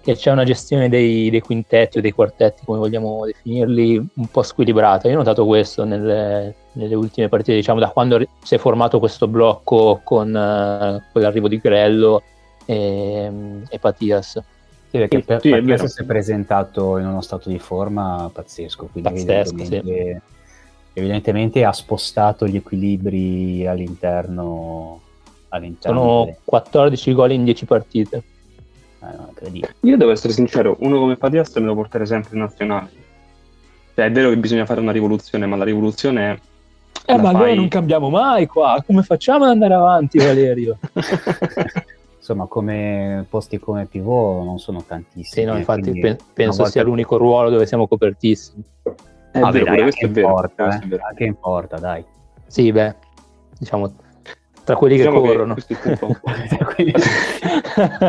[0.00, 4.42] che, c'è una gestione dei, dei, quintetti o dei quartetti, come vogliamo definirli, un po'
[4.42, 5.08] squilibrata.
[5.08, 9.28] Io ho notato questo nelle, nelle ultime partite, diciamo, da quando si è formato questo
[9.28, 12.22] blocco con, uh, con l'arrivo di Grello
[12.64, 13.30] e,
[13.68, 14.42] e Patias.
[14.88, 18.88] Sì, perché per, sì, Patias si è presentato in uno stato di forma pazzesco.
[19.02, 20.34] Pazzesco, sì
[20.98, 25.00] evidentemente ha spostato gli equilibri all'interno,
[25.50, 26.38] all'interno sono delle...
[26.42, 28.22] 14 gol in 10 partite.
[29.02, 29.30] Eh, no,
[29.80, 32.88] io devo essere sincero uno come Fatias me lo porterei sempre in nazionale.
[33.94, 36.38] Cioè è vero che bisogna fare una rivoluzione ma la rivoluzione è
[37.08, 37.40] eh ma fai...
[37.40, 38.82] noi non cambiamo mai qua.
[38.84, 40.78] Come facciamo ad andare avanti Valerio?
[42.16, 47.18] Insomma come posti come pivot non sono tantissimi sì no infatti pe- penso sia l'unico
[47.18, 48.64] ruolo dove siamo copertissimi
[49.36, 50.98] è ah, vero, dai, anche, importa, eh.
[51.08, 52.04] anche importa, dai.
[52.46, 52.94] Sì, beh,
[53.58, 53.94] diciamo,
[54.64, 55.54] tra quelli diciamo che corrono.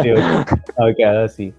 [0.02, 0.13] Che
[0.76, 1.54] ok, sì.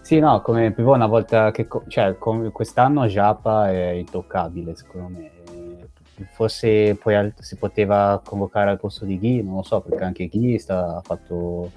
[0.00, 1.66] Sì, no, come pivot una volta che...
[1.88, 5.30] Cioè, quest'anno Japa è intoccabile, secondo me.
[6.32, 10.26] Forse poi al- si poteva convocare al posto di Ghi, non lo so, perché anche
[10.28, 11.70] Ghi sta, ha, fatto,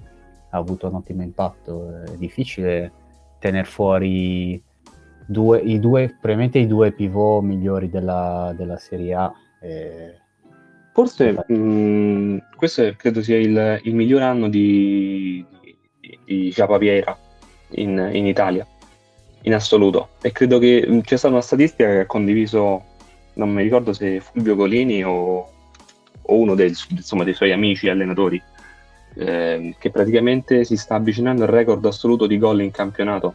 [0.50, 2.04] ha avuto un ottimo impatto.
[2.06, 2.92] È difficile
[3.40, 4.62] tenere fuori
[5.26, 9.34] due, i due, probabilmente i due pivot migliori della, della Serie A.
[9.62, 10.22] Eh,
[10.94, 17.18] Forse mh, mm, questo è, credo sia il, il miglior anno di, di, di Vieira
[17.72, 18.66] in, in, Italia,
[19.42, 20.10] in assoluto.
[20.22, 22.84] E credo che mm, c'è stata una statistica che ha condiviso,
[23.34, 25.52] non mi ricordo se Fulvio Golini o,
[26.22, 28.40] o uno del, insomma, dei suoi amici allenatori,
[29.16, 33.34] eh, che praticamente si sta avvicinando al record assoluto di gol in campionato,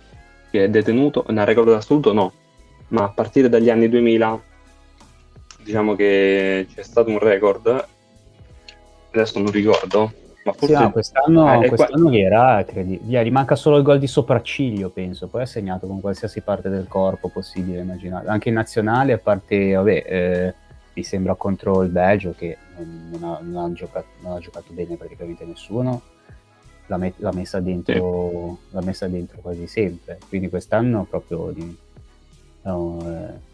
[0.50, 2.32] che è detenuto, no, record assoluto no,
[2.88, 4.42] ma a partire dagli anni 2000
[5.62, 7.86] diciamo che c'è stato un record,
[9.10, 10.12] adesso non ricordo,
[10.44, 10.74] ma forse...
[10.74, 12.18] Sì, no, quest'anno, eh, quest'anno qua...
[12.18, 16.40] era, credi, gli manca solo il gol di sopracciglio, penso, poi ha segnato con qualsiasi
[16.40, 18.28] parte del corpo possibile, immaginate.
[18.28, 20.54] Anche in nazionale, a parte, vabbè, eh,
[20.94, 24.96] mi sembra contro il Belgio, che non, ha, non, ha, giocato, non ha, giocato, bene
[24.96, 26.00] praticamente nessuno,
[26.88, 28.74] l'ha, met- l'ha, messa dentro, sì.
[28.74, 30.18] l'ha, messa dentro, quasi sempre.
[30.28, 31.50] Quindi quest'anno proprio...
[31.52, 31.76] Di,
[32.62, 33.46] no, eh,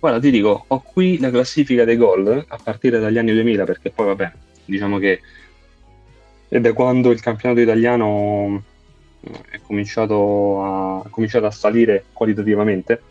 [0.00, 3.90] Guarda, ti dico, ho qui la classifica dei gol a partire dagli anni 2000, perché
[3.90, 4.32] poi vabbè,
[4.64, 5.20] diciamo che
[6.48, 8.62] è da quando il campionato italiano
[9.20, 13.02] eh, è cominciato a, è cominciato a salire qualitativamente,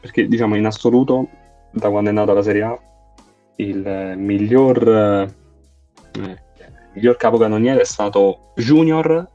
[0.00, 1.28] perché diciamo in assoluto,
[1.70, 2.78] da quando è nata la Serie A,
[3.56, 4.88] il miglior,
[6.18, 6.42] eh,
[6.94, 9.28] miglior capocannoniere è stato Junior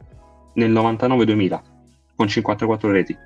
[0.54, 1.62] nel 99-2000,
[2.16, 3.18] con 54 reti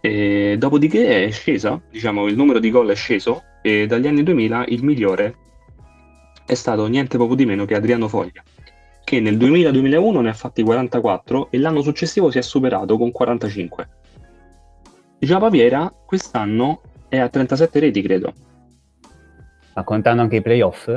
[0.00, 4.66] e dopodiché è scesa, diciamo, il numero di gol è sceso e dagli anni 2000
[4.68, 5.36] il migliore
[6.46, 8.42] è stato niente poco di meno che Adriano Foglia,
[9.04, 13.88] che nel 2000-2001 ne ha fatti 44 e l'anno successivo si è superato con 45.
[15.18, 18.32] Già Baviera quest'anno è a 37 reti, credo.
[19.74, 20.88] Ma contando anche i playoff?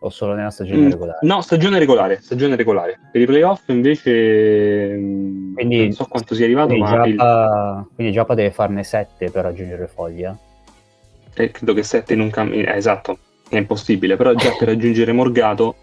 [0.00, 1.18] O solo nella stagione mm, regolare?
[1.22, 2.98] No, stagione regolare, stagione regolare.
[3.10, 6.90] Per i playoff invece mm, quindi, non so quanto sia arrivato, quindi ma...
[6.90, 7.86] Giappa, il...
[7.94, 10.36] Quindi Giappa deve farne 7 per raggiungere Foglia?
[11.34, 12.68] Eh, credo che 7 in un cammino...
[12.68, 15.74] Eh, esatto, è impossibile, però già per raggiungere Morgato,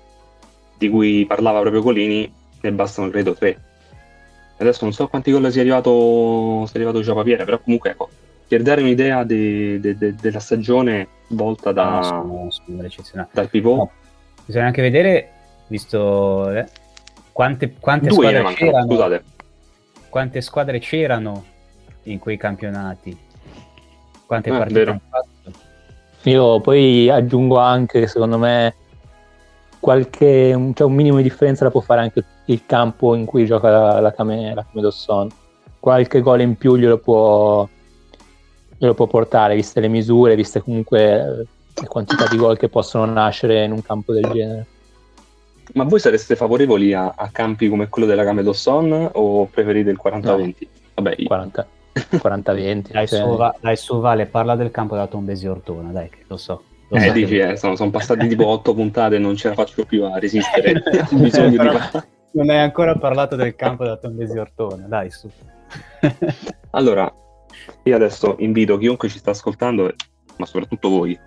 [0.78, 3.62] di cui parlava proprio Colini, ne bastano credo 3.
[4.58, 8.10] Adesso non so quanti gol sia arrivato, sia arrivato Giappa Piera, però comunque ecco,
[8.47, 12.47] per dare un'idea de, de, de, della stagione volta da, no, sono,
[13.02, 13.91] sono dal pivot, no
[14.45, 15.32] Bisogna anche vedere,
[15.67, 16.65] visto eh,
[17.32, 18.86] quante, quante squadre c'erano.
[18.86, 19.23] Scusate.
[20.10, 21.43] Quante squadre c'erano
[22.03, 23.17] in quei campionati?
[24.25, 25.51] Quante eh, partite hanno fatto?
[26.29, 28.75] Io poi aggiungo anche che secondo me
[29.79, 33.69] qualche cioè un minimo di differenza la può fare anche il campo in cui gioca
[33.69, 35.29] la, la, Came, la Camedosson.
[35.79, 37.67] Qualche gol in più glielo può,
[38.77, 43.63] glielo può portare, viste le misure, viste comunque le quantità di gol che possono nascere
[43.63, 44.65] in un campo del genere.
[45.73, 50.45] Ma voi sareste favorevoli a, a campi come quello della Camedosson o preferite il 40-20?
[50.45, 50.53] No.
[50.95, 51.67] Vabbè, 40.
[51.95, 52.91] 40-20.
[52.91, 53.19] dai, cioè...
[53.19, 56.63] su, dai, su, Vale, parla del campo della Tombesi Ortona, dai, che lo so.
[56.89, 59.53] Lo eh, so dici, eh, sono, sono, passati tipo 8 puntate e non ce la
[59.55, 60.81] faccio più a resistere.
[60.83, 61.57] Però, di...
[62.31, 65.29] Non hai ancora parlato del campo della Tombesi Ortona, dai, su.
[66.71, 67.12] allora,
[67.83, 69.93] io adesso invito chiunque ci sta ascoltando,
[70.38, 71.17] ma soprattutto voi,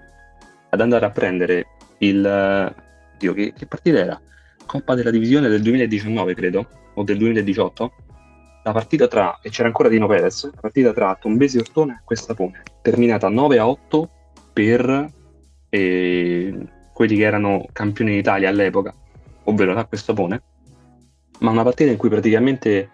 [0.76, 1.66] ad andare a prendere
[1.98, 2.74] il...
[3.18, 4.20] Dio, che, che partita era?
[4.64, 7.92] Coppa della Divisione del 2019, credo, o del 2018.
[8.64, 12.62] La partita tra, e c'era ancora Dino Perez, la partita tra Tombesi Ortone e Questapone,
[12.82, 14.10] terminata 9 a 8
[14.52, 15.12] per
[15.68, 18.92] eh, quelli che erano campioni d'Italia all'epoca,
[19.44, 20.42] ovvero la Questapone,
[21.40, 22.90] ma una partita in cui praticamente eh,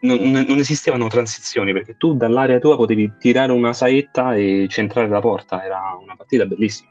[0.00, 5.20] non, non, esistevano transizioni perché tu dall'area tua potevi tirare una saetta e centrare la
[5.20, 6.88] porta, era una partita bellissima.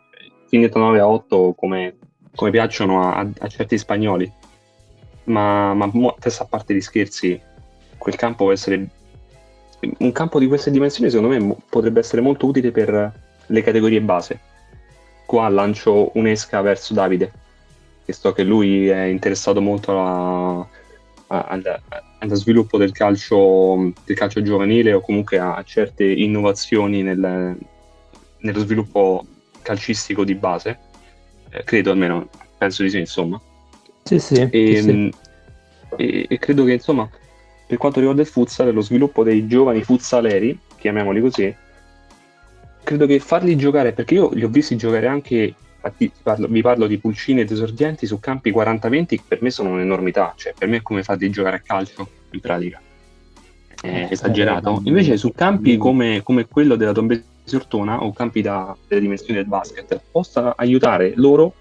[0.48, 1.98] Finito 9 a 8 come,
[2.36, 4.32] come piacciono a, a, certi spagnoli,
[5.26, 7.40] ma, ma testa a parte di scherzi,
[7.98, 8.88] quel campo può essere
[10.00, 13.14] un campo di queste dimensioni secondo me potrebbe essere molto utile per
[13.46, 14.40] le categorie base.
[15.26, 17.32] Qua lancio un'esca verso Davide,
[18.06, 20.68] che so che lui è interessato molto a,
[21.30, 21.82] al,
[22.20, 27.56] allo sviluppo del calcio, del calcio, giovanile o comunque a certe innovazioni nel,
[28.40, 29.26] nello sviluppo
[29.62, 30.80] calcistico di base,
[31.50, 33.40] eh, credo almeno, penso di sì, insomma.
[34.04, 35.12] Sì, sì, e, sì, sì.
[35.98, 37.08] E, e, credo che, insomma,
[37.68, 41.56] per quanto riguarda il futsal, lo sviluppo dei giovani futsaleri, chiamiamoli così,
[42.84, 46.88] credo che farli giocare, perché io li ho visti giocare anche Infatti parlo, vi parlo
[46.88, 50.78] di pulcini ed esordienti su campi 40-20 che per me sono un'enormità, cioè per me
[50.78, 52.82] è come fate giocare a calcio in pratica.
[53.82, 54.82] È eh, esagerato.
[54.84, 59.48] Invece su campi come, come quello della Tombesi Ortona o campi da, delle dimensioni del
[59.48, 61.54] basket possa aiutare loro,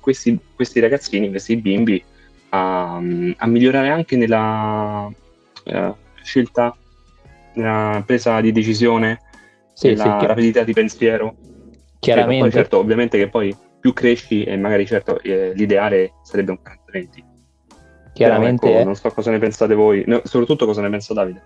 [0.00, 2.02] questi, questi ragazzini, questi bimbi,
[2.48, 6.76] a, a migliorare anche nella uh, scelta,
[7.54, 9.20] nella presa di decisione,
[9.72, 11.36] sì, la sì, rapidità di pensiero.
[12.02, 12.42] Chiaramente.
[12.42, 16.58] Poi, certo, ovviamente che poi più cresci e magari certo eh, l'ideale sarebbe un
[16.92, 17.06] 40-20.
[18.12, 18.74] Chiaramente.
[18.74, 21.40] Ecco, non so cosa ne pensate voi, no, soprattutto cosa ne pensa Davide.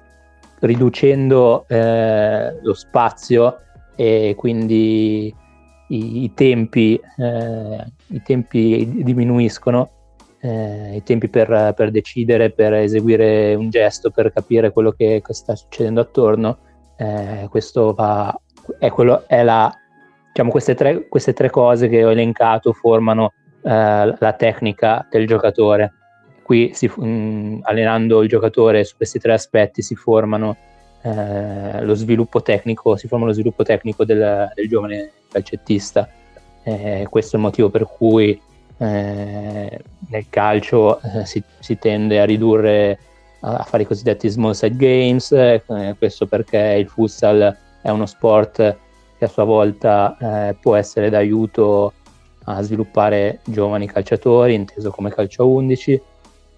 [0.60, 3.58] Riducendo eh, lo spazio
[3.96, 5.26] e quindi
[5.88, 9.90] i, i tempi, eh, i tempi diminuiscono,
[10.40, 15.34] eh, i tempi per, per, decidere, per eseguire un gesto, per capire quello che, che
[15.34, 16.58] sta succedendo attorno,
[16.96, 18.34] eh, questo va,
[18.78, 19.70] è, quello, è la,
[20.36, 25.92] diciamo, queste, tre, queste tre cose che ho elencato formano eh, la tecnica del giocatore.
[26.42, 30.56] Qui si, mh, mm, allenando il giocatore su questi tre aspetti si formano
[31.02, 36.06] eh, lo sviluppo tecnico, si forma lo sviluppo tecnico del, del giovane calcettista.
[36.62, 38.38] Eh, questo è il motivo per cui
[38.78, 42.98] eh, nel calcio eh, si, si, tende a ridurre
[43.40, 45.62] a, fare i cosiddetti small side games, eh,
[45.96, 48.84] questo perché il futsal è uno sport
[49.18, 50.16] che a sua volta
[50.48, 51.92] eh, può essere d'aiuto
[52.44, 56.02] a sviluppare giovani calciatori, inteso come calcio a 11.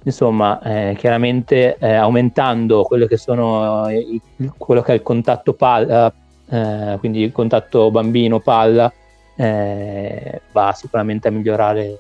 [0.04, 4.20] Insomma, eh, chiaramente eh, aumentando quello che, sono, il,
[4.56, 6.12] quello che è il contatto palla,
[6.48, 8.92] eh, quindi il contatto bambino-palla,
[9.36, 11.98] eh, va sicuramente a migliorare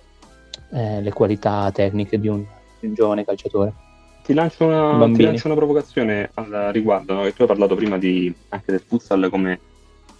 [0.72, 2.44] eh, le qualità tecniche di un,
[2.80, 3.72] di un giovane calciatore.
[4.22, 7.20] Ti lancio una, ti lancio una provocazione al riguardo, no?
[7.32, 9.58] tu hai parlato prima di, anche del futsal come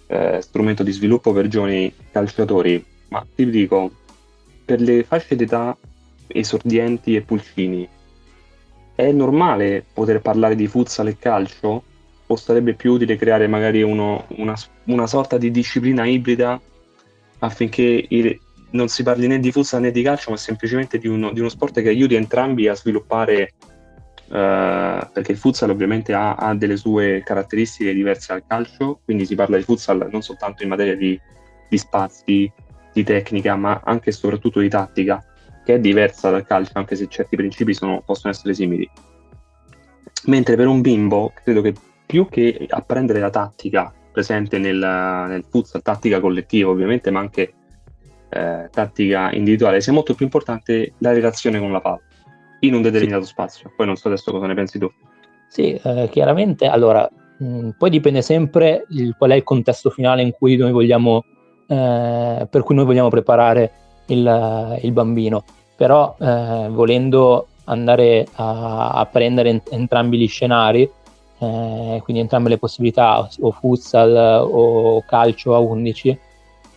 [0.09, 3.91] eh, strumento di sviluppo per giovani calciatori, ma ti dico,
[4.65, 5.77] per le fasce d'età
[6.27, 7.87] esordienti e pulcini,
[8.95, 11.83] è normale poter parlare di futsal e calcio?
[12.25, 16.59] O sarebbe più utile creare magari uno, una, una, sorta di disciplina ibrida
[17.39, 18.39] affinché il,
[18.71, 21.49] non si parli né di futsal né di calcio, ma semplicemente di uno, di uno
[21.49, 23.53] sport che aiuti entrambi a sviluppare
[24.29, 29.33] Uh, perché il futsal ovviamente ha, ha, delle sue caratteristiche diverse dal calcio, quindi si
[29.33, 31.19] parla di futsal non soltanto in materia di,
[31.67, 32.51] di spazi,
[32.93, 35.25] di tecnica, ma anche e soprattutto di tattica,
[35.65, 38.87] che è diversa dal calcio, anche se certi principi sono, possono essere simili.
[40.25, 41.73] Mentre per un bimbo, credo che
[42.05, 47.53] più che apprendere la tattica presente nel, nel futsal, tattica collettiva ovviamente, ma anche
[48.29, 52.01] eh, tattica individuale, sia molto più importante la relazione con la palla
[52.61, 53.29] in un determinato sì.
[53.29, 53.71] spazio.
[53.75, 54.89] Poi non so adesso cosa ne pensi tu.
[55.47, 60.21] Sì, eh, chiaramente, allora, mh, mm, poi dipende sempre il, qual è il contesto finale
[60.21, 61.23] in cui noi vogliamo,
[61.67, 63.71] eh, per cui noi vogliamo preparare
[64.07, 65.43] il, il bambino.
[65.75, 70.89] Però eh, volendo andare a, a prendere ent- entrambi gli scenari,
[71.39, 76.19] eh, quindi entrambe le possibilità, o futsal o calcio a 11,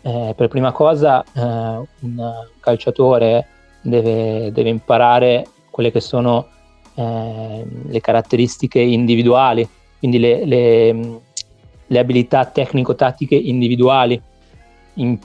[0.03, 3.47] eh, per prima cosa eh, un calciatore
[3.81, 6.47] deve, deve imparare quelle che sono
[6.95, 11.21] eh, le caratteristiche individuali, quindi le, le,
[11.87, 14.21] le abilità tecnico-tattiche individuali.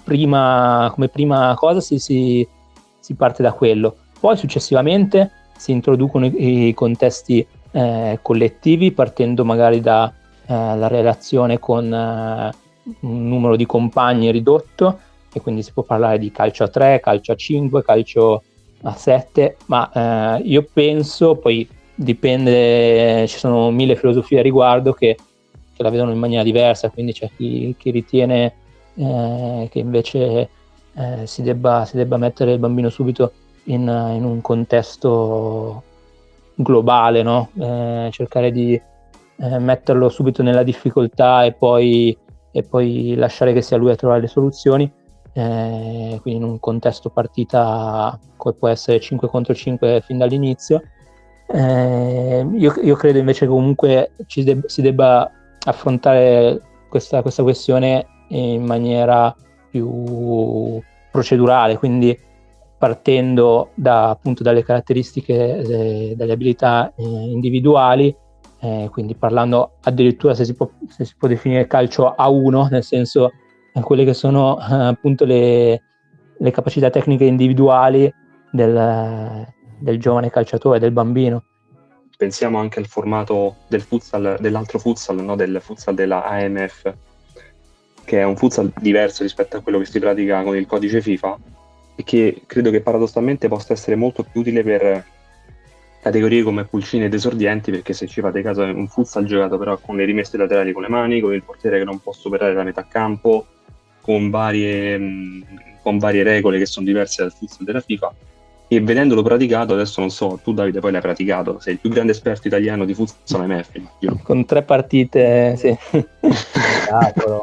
[0.04, 2.48] Prima, come prima cosa si, si,
[3.00, 3.98] si, parte da quello.
[4.18, 10.14] Poi successivamente si introducono i, i contesti eh, collettivi partendo magari dalla
[10.48, 12.52] eh, relazione con eh,
[13.02, 15.00] un numero di compagni ridotto
[15.34, 18.44] e quindi si può parlare di calcio a 3, calcio a 5, calcio
[18.82, 25.18] a 7, ma eh, io penso, poi dipende, ci sono mille filosofie a riguardo che,
[25.74, 28.54] che la vedono in maniera diversa, quindi c'è chi, chi ritiene
[28.96, 30.50] eh, che invece
[30.94, 33.32] eh, si, debba, si, debba, mettere il bambino subito
[33.66, 35.84] in, in un contesto
[36.56, 37.50] globale, no?
[37.60, 42.16] Eh, cercare di eh, metterlo subito nella difficoltà e poi,
[42.52, 44.92] e poi lasciare che sia lui a trovare le soluzioni
[45.38, 50.82] eh, quindi in un contesto partita come può essere 5 contro 5 fin dall'inizio.
[51.46, 55.32] Eh, io, io, credo invece che comunque deb- si debba
[55.66, 59.34] affrontare questa, questa, questione in maniera
[59.70, 60.82] più
[61.12, 62.20] procedurale, quindi
[62.80, 68.14] partendo da, appunto dalle caratteristiche, eh, dalle abilità eh, individuali,
[68.60, 72.84] eh, quindi parlando addirittura se si, può, se si può definire calcio a uno, nel
[72.84, 73.32] senso
[73.82, 75.82] quelle che sono eh, appunto le,
[76.38, 78.12] le, capacità tecniche individuali
[78.52, 79.48] del,
[79.80, 81.44] del, giovane calciatore, del bambino.
[82.18, 85.36] Pensiamo anche al formato del futsal, dell'altro futsal, no?
[85.36, 86.94] del futsal della AMF,
[88.04, 91.38] che è un futsal diverso rispetto a quello che si pratica con il codice FIFA
[91.96, 95.06] e che credo che paradossalmente possa essere molto più utile per
[96.02, 99.78] categorie come pulcini ed esordienti perché se ci fate caso è un futsal giocato però
[99.78, 102.64] con le rimesse laterali con le mani, con il portiere che non può superare la
[102.64, 103.46] metà campo,
[104.08, 104.98] con varie,
[105.84, 108.14] con varie regole che sono diverse dal futsal della FIFA
[108.70, 112.14] e vedendolo praticato, adesso non so, tu Davide poi l'hai praticato, sei il più grande
[112.14, 114.20] esperto italiano di futsal MF, immagino.
[114.24, 115.78] Con tre partite, sì.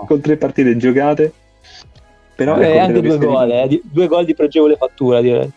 [0.07, 1.33] Con tre partite giocate.
[2.35, 5.53] Però eh, ecco, anche due gol, eh, due gol di pregevole fattura direi.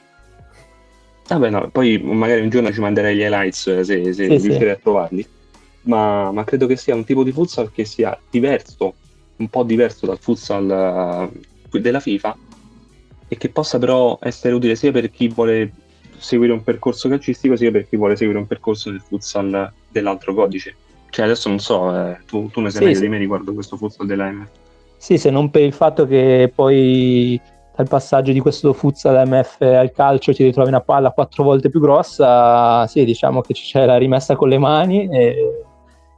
[1.29, 4.59] Vabbè no, poi magari un giorno ci manderai gli highlights eh, se, se sì, riuscirei
[4.59, 4.69] sì.
[4.69, 5.27] a trovarli.
[5.83, 8.93] Ma, ma, credo che sia un tipo di futsal che sia diverso,
[9.37, 11.31] un po' diverso dal futsal
[11.71, 12.37] uh, della FIFA,
[13.27, 15.71] e che possa però essere utile sia per chi vuole
[16.17, 20.75] seguire un percorso calcistico sia per chi vuole seguire un percorso del futsal dell'altro codice.
[21.09, 23.03] Cioè adesso non so, eh, tu, tu, ne sai sì, meglio sì.
[23.03, 24.49] di me riguardo questo futsal della MF.
[24.97, 27.39] Sì, se non per il fatto che poi
[27.75, 31.79] dal passaggio di questo futsal MF al calcio ti ritrovi una palla quattro volte più
[31.79, 35.63] grossa, sì, diciamo che c'è la rimessa con le mani e,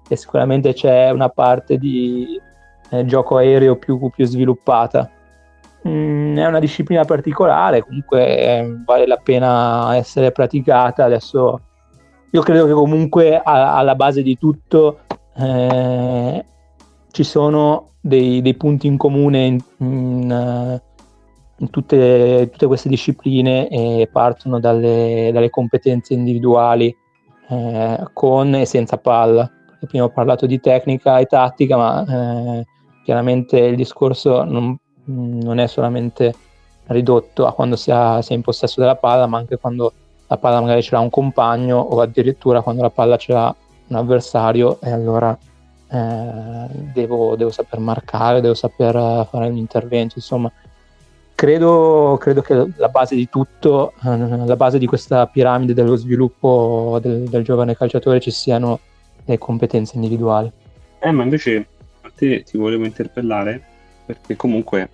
[0.07, 2.39] e sicuramente c'è una parte di
[2.89, 5.09] eh, gioco aereo più, più sviluppata
[5.87, 11.05] Mm, è una disciplina particolare, comunque eh, vale la pena essere praticata.
[11.05, 11.61] Adesso
[12.31, 14.99] io credo che comunque a, alla base di tutto
[15.37, 16.45] eh,
[17.11, 20.81] ci sono dei, dei, punti in comune in, in,
[21.57, 26.93] in tutte, tutte, queste discipline e partono dalle, dalle competenze individuali
[27.49, 29.49] eh, con e senza palla.
[29.87, 32.65] Prima ho parlato di tecnica e tattica, ma eh,
[33.09, 34.77] chiaramente il discorso non
[35.09, 36.33] Mm, non è solamente
[36.87, 39.91] ridotto a quando si, ha, si, è in possesso della palla, ma anche quando
[40.27, 43.55] la palla magari ce l'ha un compagno o addirittura quando la palla ce l'ha
[43.87, 45.35] un avversario e allora
[45.91, 48.93] eh, devo, devo, saper marcare, devo saper
[49.29, 50.51] fare un intervento, insomma.
[51.33, 56.99] Credo, credo che la base di tutto, eh, la base di questa piramide dello sviluppo
[57.01, 58.79] del, del giovane calciatore ci siano
[59.23, 60.51] le competenze individuali.
[60.99, 61.65] Eh, ma invece
[62.01, 63.61] a te ti volevo interpellare
[64.05, 64.89] perché comunque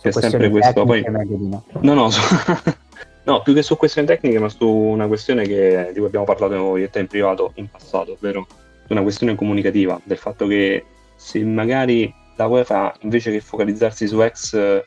[0.00, 0.84] c'è sempre questo.
[0.84, 1.04] Poi...
[1.06, 2.20] No, no, no, su...
[3.24, 6.76] no, più che su questioni tecniche, ma su una questione che, di cui abbiamo parlato
[6.76, 8.46] io e te in privato in passato, ovvero
[8.88, 10.84] una questione comunicativa, del fatto che
[11.14, 14.84] se magari la UEFA invece che focalizzarsi su ex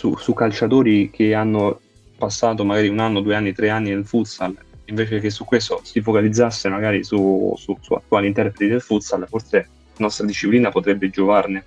[0.00, 1.78] su, su calciatori che hanno
[2.16, 4.56] passato magari un anno, due anni, tre anni nel futsal,
[4.86, 9.68] invece che su questo si focalizzasse magari su, su, su attuali interpreti del futsal, forse
[10.00, 11.64] nostra disciplina potrebbe giovarne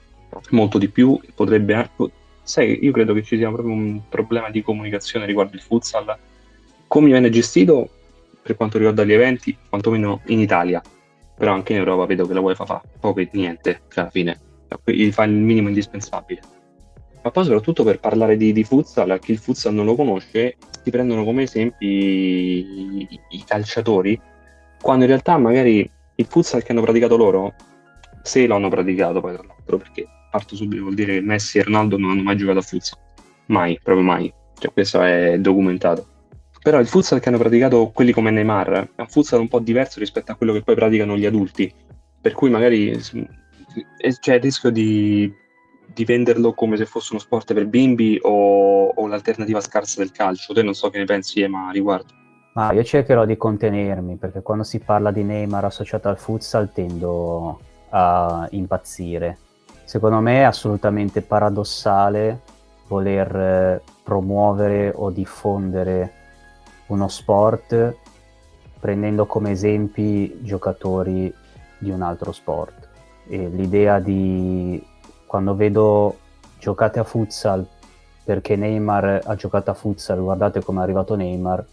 [0.50, 1.90] molto di più, potrebbe
[2.44, 6.18] sai, io credo che ci sia proprio un problema di comunicazione riguardo il futsal,
[6.88, 7.90] come viene gestito
[8.42, 10.82] per quanto riguarda gli eventi, quantomeno in Italia,
[11.36, 14.40] però anche in Europa vedo che la UEFA fa poco e niente, cioè alla fine
[15.12, 16.42] fa il minimo indispensabile.
[17.22, 20.90] Ma poi soprattutto per parlare di, di futsal, chi il futsal non lo conosce, si
[20.90, 24.20] prendono come esempi i, i calciatori,
[24.82, 27.54] quando in realtà magari il futsal che hanno praticato loro,
[28.24, 31.64] se lo hanno praticato poi tra l'altro, perché parto subito, vuol dire che Messi e
[31.64, 32.98] Ronaldo non hanno mai giocato a futsal.
[33.48, 34.34] Mai, proprio mai.
[34.58, 36.08] Cioè, questo è documentato.
[36.64, 40.00] Però il futsal che hanno praticato quelli come Neymar è un futsal un po' diverso
[40.00, 41.72] rispetto a quello che poi praticano gli adulti.
[42.22, 45.32] Per cui magari c'è il rischio di,
[45.94, 50.54] di venderlo come se fosse uno sport per bimbi o, o l'alternativa scarsa del calcio.
[50.54, 52.14] Te non so che ne pensi, Ema, a riguardo.
[52.54, 57.60] Ma io cercherò di contenermi perché quando si parla di Neymar associato al futsal tendo
[57.96, 59.38] a impazzire
[59.94, 62.40] secondo me è assolutamente paradossale
[62.88, 66.14] voler eh, promuovere o diffondere
[66.88, 67.96] uno sport
[68.80, 71.34] prendendo come esempi giocatori
[71.78, 72.90] di un altro sport.
[73.28, 74.84] E l'idea di
[75.26, 76.18] quando vedo
[76.60, 77.66] giocate a futsal
[78.26, 81.66] perché Neymar ha giocato a futsal, guardate come è arrivato Neymar,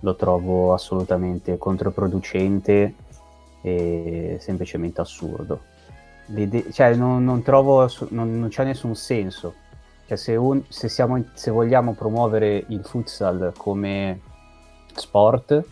[0.00, 2.94] lo trovo assolutamente controproducente
[3.62, 5.70] e semplicemente assurdo
[6.72, 9.54] cioè, non, non, trovo, non, non, c'è nessun senso.
[10.06, 14.20] Cioè, se, un, se, siamo, se, vogliamo promuovere il futsal come
[14.94, 15.64] sport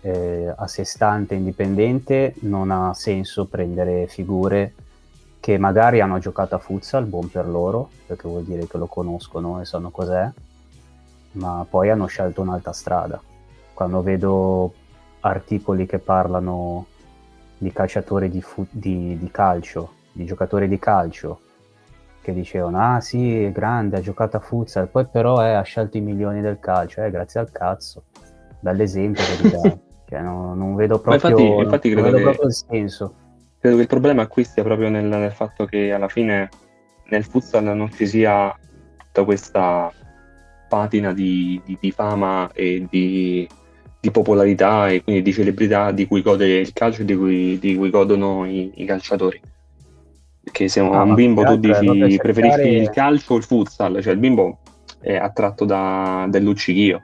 [0.00, 4.74] eh, a sé stante, indipendente, non ha senso prendere figure
[5.40, 9.60] che magari hanno giocato a futsal, buon per loro, perché vuol dire che lo conoscono
[9.60, 10.30] e sanno cos'è,
[11.32, 13.20] ma poi hanno scelto un'altra strada.
[13.72, 14.74] Quando vedo
[15.20, 16.86] articoli che parlano
[17.62, 21.40] di calciatori di, fu- di, di calcio di giocatori di calcio
[22.20, 25.96] che dicevano ah sì è grande ha giocato a futsal poi però eh, ha scelto
[25.96, 28.04] i milioni del calcio eh, grazie al cazzo
[28.60, 32.54] dall'esempio che dà cioè, no, non vedo proprio, infatti, infatti credo vedo che, proprio il
[32.54, 33.14] senso.
[33.58, 36.48] credo che il problema qui stia proprio nel, nel, fatto che alla fine
[37.06, 38.54] nel futsal non ci sia
[38.98, 39.90] tutta questa
[40.68, 43.48] patina di, di, di fama e di,
[44.02, 47.76] di, popolarità e quindi di celebrità di cui gode il calcio e di cui, di
[47.76, 49.40] cui godono i, i calciatori
[50.50, 54.18] che se ah, un bimbo tu dici preferisci il calcio o il futsal, cioè il
[54.18, 54.58] bimbo
[55.00, 57.00] è attratto da, del luccichio.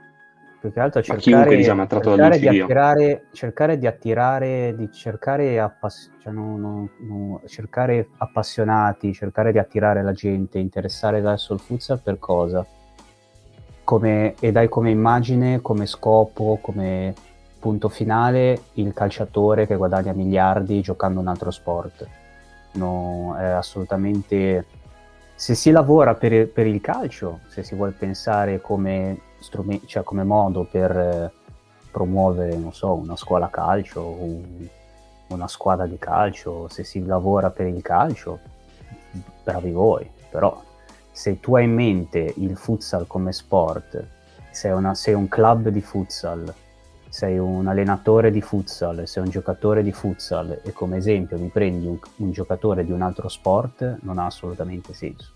[0.59, 6.33] più che altro cercare, diciamo, cercare, di attirare, cercare di attirare, di cercare, appass- cioè
[6.33, 12.19] non, non, non, cercare appassionati, cercare di attirare la gente, interessare verso il futsal per
[12.19, 12.65] cosa?
[13.89, 17.11] Come, e dai come immagine, come scopo, come
[17.57, 22.07] punto finale il calciatore che guadagna miliardi giocando un altro sport.
[22.73, 24.63] No, è assolutamente...
[25.33, 30.23] Se si lavora per, per il calcio, se si vuole pensare come strumenti, cioè come
[30.23, 31.31] modo per eh,
[31.89, 34.67] promuovere, non so, una scuola calcio, un,
[35.29, 38.37] una squadra di calcio, se si lavora per il calcio,
[39.43, 40.61] bravi voi, però
[41.19, 44.01] se tu hai in mente il futsal come sport,
[44.51, 46.53] sei, una, sei un club di futsal,
[47.09, 51.87] sei un allenatore di futsal, sei un giocatore di futsal e come esempio mi prendi
[51.87, 55.33] un, un giocatore di un altro sport, non ha assolutamente senso.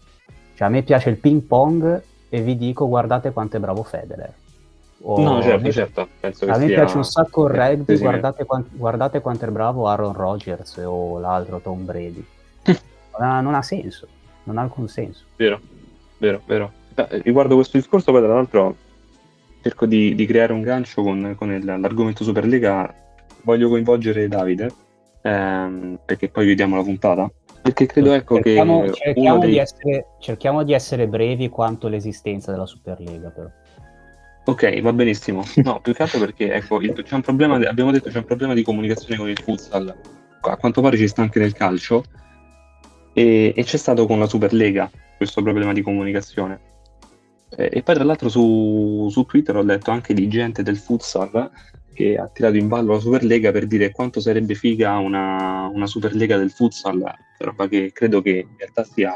[0.54, 4.34] Cioè a me piace il ping pong e vi dico guardate quanto è bravo Federer.
[5.02, 6.08] O, no, certo, certo.
[6.18, 6.76] Penso a me sia...
[6.76, 11.60] piace un sacco il rugby, guardate, quant- guardate quanto è bravo Aaron Rodgers o l'altro
[11.60, 12.26] Tom Brady.
[13.20, 14.08] non, ha, non, ha, senso,
[14.44, 15.26] non ha alcun senso.
[15.36, 15.60] Vero,
[16.24, 16.72] vero, vero.
[16.96, 18.76] Eh, riguardo questo discorso, poi tra l'altro
[19.62, 22.94] cerco di, di creare un gancio con, con il, l'argomento Superlega.
[23.42, 24.72] Voglio coinvolgere Davide,
[25.22, 27.30] ehm, perché poi vediamo la puntata.
[27.62, 29.52] Perché credo ecco cerchiamo, che cerchiamo, dei...
[29.52, 33.50] di essere, cerchiamo di essere brevi quanto l'esistenza della Superlega, però.
[34.46, 35.44] Ok, va benissimo.
[35.64, 38.54] No, più che altro perché ecco, il, c'è un problema, abbiamo detto c'è un problema
[38.54, 39.94] di comunicazione con il futsal.
[40.42, 42.04] A quanto pare ci sta anche nel calcio.
[43.14, 46.60] E, e c'è stato con la Superlega questo problema di comunicazione.
[47.56, 51.52] E, e poi tra l'altro su, su Twitter ho letto anche di gente del futsal
[51.94, 56.38] che ha tirato in ballo la Superlega per dire quanto sarebbe figa una, una Superlega
[56.38, 57.04] del futsal,
[57.38, 59.14] roba che credo che in realtà sia,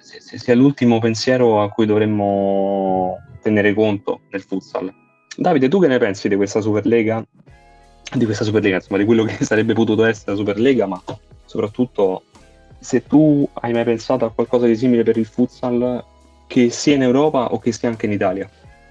[0.00, 4.92] sia l'ultimo pensiero a cui dovremmo tenere conto nel futsal.
[5.36, 7.26] Davide, tu che ne pensi di questa Superlega?
[8.14, 11.02] Di questa Superlega, insomma, di quello che sarebbe potuto essere la Superlega, ma
[11.44, 12.22] soprattutto
[12.84, 16.04] se tu hai mai pensato a qualcosa di simile per il futsal,
[16.46, 18.48] che sia in Europa o che sia anche in Italia?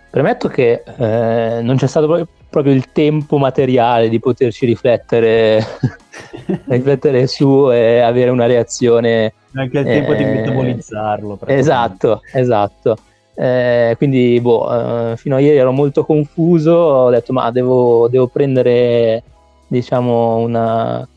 [0.09, 5.65] Premetto che eh, non c'è stato proprio proprio il tempo materiale di poterci riflettere,
[6.69, 9.33] riflettere su e avere una reazione.
[9.55, 11.39] Anche il tempo eh, di metabolizzarlo.
[11.47, 12.95] Esatto, esatto.
[13.33, 18.27] Eh, quindi boh, eh, fino a ieri ero molto confuso, ho detto ma devo, devo
[18.27, 19.23] prendere
[19.65, 21.07] diciamo una,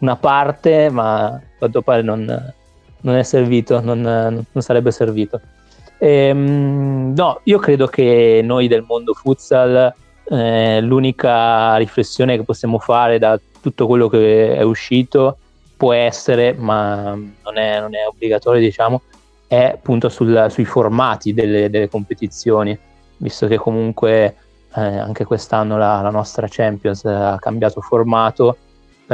[0.00, 2.24] una, parte, ma quanto pare non,
[3.00, 5.40] non è servito, non, non sarebbe servito.
[5.98, 9.92] E, ehm, no, io credo che noi del mondo futsal
[10.30, 15.38] eh, l'unica riflessione che possiamo fare da tutto quello che è uscito
[15.76, 19.02] può essere, ma non è, non è obbligatorio, diciamo,
[19.46, 22.76] è appunto sul, sui formati delle, delle, competizioni,
[23.18, 24.36] visto che comunque
[24.74, 28.56] eh, anche quest'anno la, la, nostra Champions ha cambiato formato.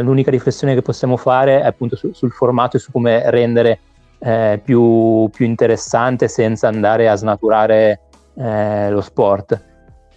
[0.01, 3.79] L'unica riflessione che possiamo fare è appunto su, sul formato e su come rendere
[4.19, 8.01] eh, più, più, interessante senza andare a snaturare
[8.37, 9.73] eh, lo sport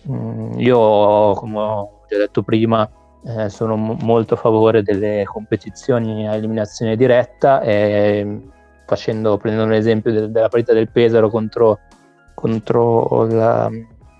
[0.09, 2.89] Mm, io, come ho già detto prima,
[3.25, 8.41] eh, sono m- molto a favore delle competizioni a eliminazione diretta e
[8.85, 11.79] facendo, prendendo l'esempio del, della partita del Pesaro contro,
[12.33, 13.69] contro la,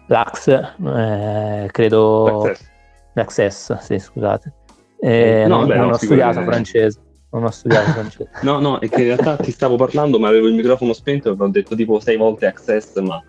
[0.08, 2.43] l'Ax, eh, credo...
[2.43, 2.70] L'Access.
[3.14, 4.53] L'Access, sì, scusate.
[5.00, 7.00] Eh, no, non, vabbè, non ho studiato francese.
[7.30, 8.30] Non ho studiato francese.
[8.43, 11.36] no, no, è che in realtà ti stavo parlando, ma avevo il microfono spento e
[11.38, 13.22] ho detto tipo sei volte Access, ma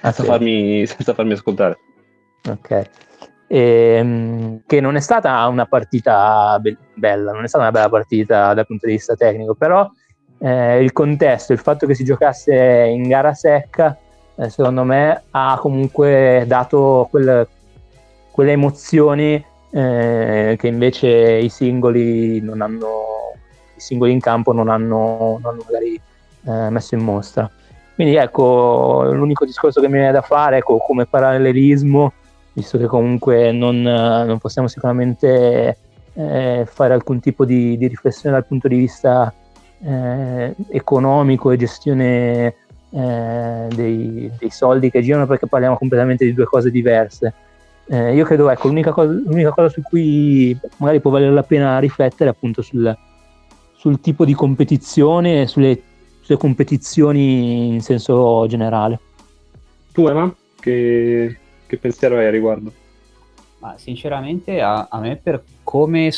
[0.00, 1.78] senza, farmi, senza farmi ascoltare.
[2.48, 2.70] Ok.
[3.46, 7.88] E, ehm, che non è stata una partita be- bella, non è stata una bella
[7.88, 9.88] partita dal punto di vista tecnico, però
[10.38, 13.96] eh, il contesto, il fatto che si giocasse in gara secca,
[14.36, 17.46] eh, secondo me ha comunque dato quel,
[18.30, 23.34] quelle emozioni eh, che invece i singoli hanno,
[23.76, 26.00] i singoli in campo non hanno, non hanno magari
[26.44, 27.50] eh, messo in mostra.
[27.94, 32.12] Quindi ecco, l'unico discorso che mi viene da fare, ecco, come parallelismo,
[32.54, 35.76] visto che comunque non, non possiamo sicuramente
[36.14, 39.32] eh, fare alcun tipo di, di, riflessione dal punto di vista
[39.82, 42.54] eh, economico e gestione
[42.90, 47.34] eh, dei, dei, soldi che girano, perché parliamo completamente di due cose diverse.
[47.90, 51.78] Eh, io credo, ecco, l'unica cosa, l'unica cosa, su cui magari può valere la pena
[51.80, 52.96] riflettere è appunto sul,
[53.74, 55.82] sul tipo di competizione e sulle
[56.30, 59.00] sulle competizioni in senso generale.
[59.92, 61.36] Tu Emma, che,
[61.66, 62.72] che pensiero hai a riguardo?
[63.58, 66.10] Ma sinceramente a, a me per come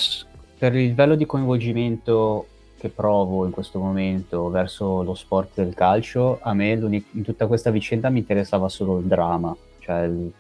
[0.59, 2.47] per il livello di coinvolgimento
[2.79, 7.71] che provo in questo momento verso lo sport del calcio, a me in tutta questa
[7.71, 10.31] vicenda mi interessava solo il dramma, cioè il,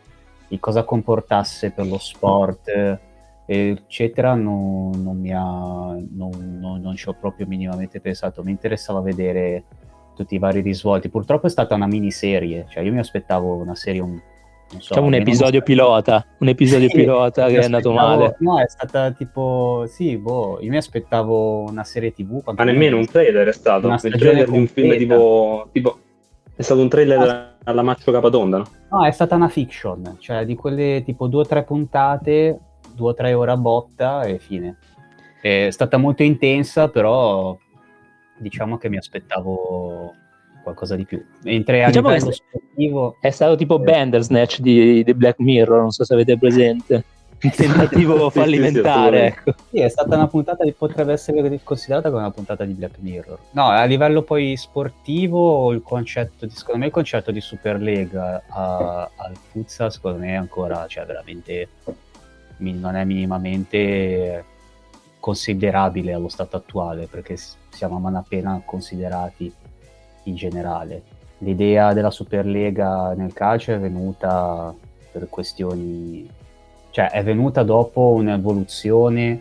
[0.53, 2.98] di cosa comportasse per lo sport,
[3.46, 8.42] eccetera, non, non, mi ha, non, non, non ci ho proprio minimamente pensato.
[8.42, 9.64] Mi interessava vedere
[10.14, 11.09] tutti i vari risvolti.
[11.09, 14.20] Purtroppo è stata una miniserie, cioè io mi aspettavo una serie un
[14.72, 15.62] So, diciamo un episodio non...
[15.64, 18.36] pilota, un episodio sì, pilota che è andato male.
[18.38, 22.40] No, è stata tipo, sì, boh, io mi aspettavo una serie tv.
[22.57, 24.50] Ma nemmeno un trailer è stato, un trailer completa.
[24.50, 25.98] di un film tipo, tipo,
[26.62, 27.56] è stato un trailer ah.
[27.64, 28.64] alla Maccio Capatonda, no?
[28.90, 32.58] No, è stata una fiction, cioè di quelle tipo due o tre puntate,
[32.94, 34.78] due o tre ore a botta e fine.
[35.40, 37.56] È stata molto intensa, però
[38.38, 40.14] diciamo che mi aspettavo
[40.62, 41.22] qualcosa di più.
[41.42, 43.16] Mentre a diciamo livello è, sportivo...
[43.20, 47.04] È stato tipo eh, Bandersnatch di, di Black Mirror, non so se avete presente.
[47.57, 49.55] Tentativo fallimentare, ecco.
[49.70, 53.38] Sì, è stata una puntata che potrebbe essere considerata come una puntata di Black Mirror.
[53.51, 59.36] No, a livello poi sportivo, il concetto di, secondo me il concetto di Superlega al
[59.51, 61.68] futsal, secondo me è ancora, cioè veramente,
[62.59, 64.45] non è minimamente
[65.18, 67.36] considerabile allo stato attuale, perché
[67.70, 69.53] siamo a malapena considerati
[70.24, 71.03] in generale.
[71.38, 74.72] L'idea della Superlega nel calcio è venuta
[75.11, 76.28] per questioni,
[76.93, 79.40] cioè è venuta dopo un'evoluzione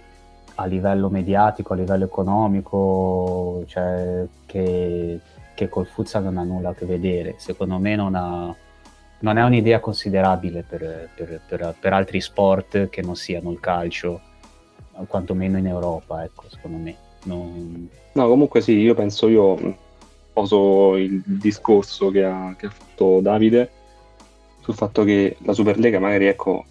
[0.55, 5.19] a livello mediatico, a livello economico, cioè che,
[5.53, 7.35] che col futsal non ha nulla a che vedere.
[7.37, 8.55] Secondo me non, ha,
[9.19, 14.21] non è un'idea considerabile per, per, per, per, altri sport che non siano il calcio,
[15.07, 16.95] quantomeno in Europa, ecco, secondo me.
[17.23, 17.89] Non...
[18.13, 19.57] No, comunque sì, io penso io
[20.29, 23.69] sposo il discorso che ha, che ha, fatto Davide
[24.61, 26.65] sul fatto che la Superlega magari ecco,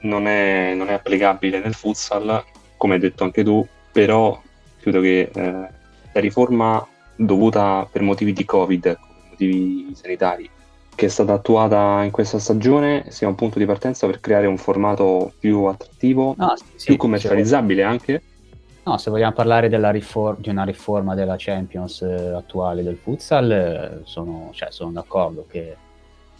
[0.00, 2.44] non, è, non, è, applicabile nel futsal,
[2.76, 4.40] come hai detto anche tu, però
[4.80, 5.68] credo che eh,
[6.12, 6.86] la riforma
[7.16, 10.50] dovuta per motivi di Covid, ecco, per motivi sanitari,
[10.94, 14.56] che è stata attuata in questa stagione sia un punto di partenza per creare un
[14.56, 17.88] formato più attrattivo, ah, sì, più commercializzabile sì.
[17.88, 18.22] anche
[18.88, 24.00] No, se vogliamo parlare riform- di una riforma della Champions eh, attuale del futsal, eh,
[24.04, 25.76] sono, cioè, sono, d'accordo che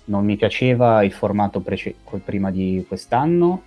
[0.09, 1.94] non mi piaceva il formato prece-
[2.24, 3.62] prima di quest'anno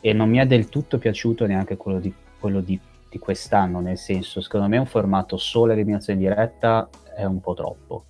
[0.00, 2.78] e non mi è del tutto piaciuto neanche quello di, quello di,
[3.10, 8.04] di quest'anno, nel senso, secondo me un formato solo eliminazione diretta è un po' troppo.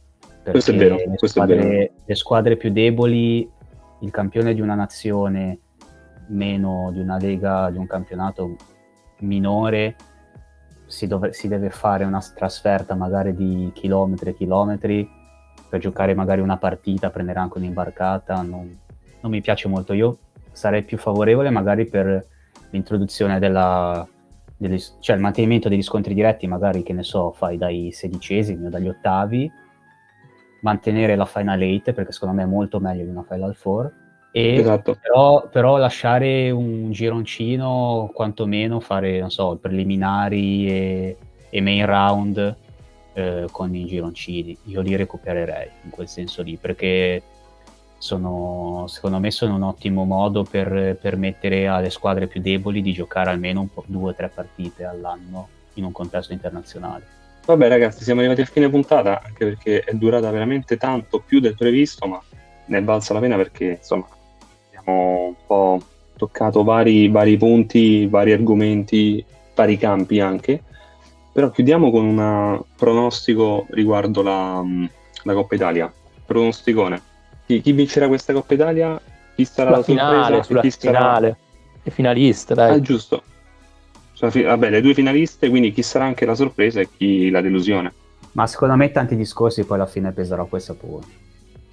[0.44, 0.96] Questo è vero.
[0.96, 1.92] Le squadre, è vero.
[2.04, 3.48] le squadre più deboli,
[4.00, 5.58] il campione di una nazione
[6.28, 8.56] meno di una lega, di un campionato
[9.20, 9.96] minore,
[10.86, 15.17] si, dov- si, deve fare una trasferta magari di chilometri e chilometri
[15.68, 18.78] per giocare magari una partita, prendere anche un'imbarcata, non,
[19.20, 19.92] non mi piace molto.
[19.92, 20.18] Io
[20.52, 22.26] sarei più favorevole magari per
[22.70, 24.06] l'introduzione della,
[24.56, 28.70] delle, cioè il mantenimento degli scontri diretti, magari che ne so, fai dai sedicesimi o
[28.70, 29.50] dagli ottavi,
[30.60, 33.92] mantenere la Final 8 perché secondo me è molto meglio di una Final 4
[34.30, 34.98] e esatto.
[35.00, 41.16] però, però, lasciare un gironcino, quantomeno fare, non so, preliminari e,
[41.48, 42.56] e main round
[43.18, 44.56] eh, con i gironcini.
[44.64, 47.22] Io li recupererei in quel senso lì, perché
[47.98, 53.30] sono, secondo me sono un ottimo modo per permettere alle squadre più deboli di giocare
[53.30, 57.16] almeno due o tre partite all'anno in un contesto internazionale.
[57.44, 61.54] Vabbè ragazzi, siamo arrivati a fine puntata, anche perché è durata veramente tanto, più del
[61.54, 62.22] previsto, ma
[62.66, 64.06] ne è valsa la pena perché insomma
[64.68, 65.80] abbiamo un po'
[66.16, 70.62] toccato vari, vari punti, vari argomenti, vari campi anche.
[71.38, 74.60] Però chiudiamo con un pronostico riguardo la,
[75.22, 75.92] la Coppa Italia.
[76.26, 77.00] Pronosticone.
[77.46, 79.00] Chi, chi, vincerà questa Coppa Italia?
[79.36, 81.28] Chi sarà sulla la finale, sulla chi finale.
[81.28, 81.36] Sarà...
[81.84, 82.72] Le finaliste, dai.
[82.72, 83.22] Ah, giusto.
[84.18, 87.92] Vabbè, le due finaliste, quindi chi sarà anche la sorpresa e chi la delusione.
[88.32, 91.06] Ma secondo me tanti discorsi poi alla fine peserà questa pure.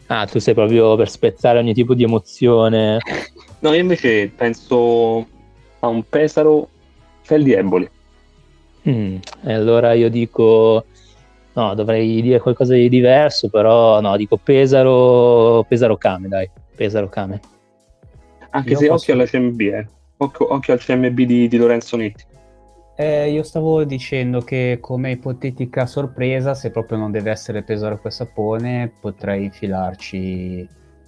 [0.06, 3.00] Ah, tu sei proprio per spezzare ogni tipo di emozione.
[3.62, 5.28] No, io invece penso
[5.80, 6.70] a un Pesaro
[7.24, 7.90] Feldi Eboli.
[8.88, 10.86] Mm, e allora io dico,
[11.54, 17.40] no, dovrei dire qualcosa di diverso, però no, dico Pesaro, Pesaro Kame, dai, Pesaro Kame.
[18.52, 19.12] Anche io se posso...
[19.12, 19.88] occhio alla CMB, eh.
[20.18, 22.24] occhio, occhio al CMB di, di Lorenzo Nitti.
[22.98, 28.14] Eh, io stavo dicendo che come ipotetica sorpresa, se proprio non deve essere Pesaro quel
[28.14, 30.66] sapone, potrei infilarci,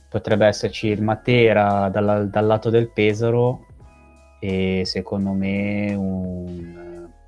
[0.09, 3.65] potrebbe esserci il Matera dal, dal lato del Pesaro
[4.39, 6.86] e secondo me un,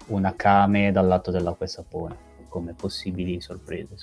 [0.10, 2.18] un Akame dal lato dell'acqua e sapone,
[2.50, 3.96] come possibili sorprese.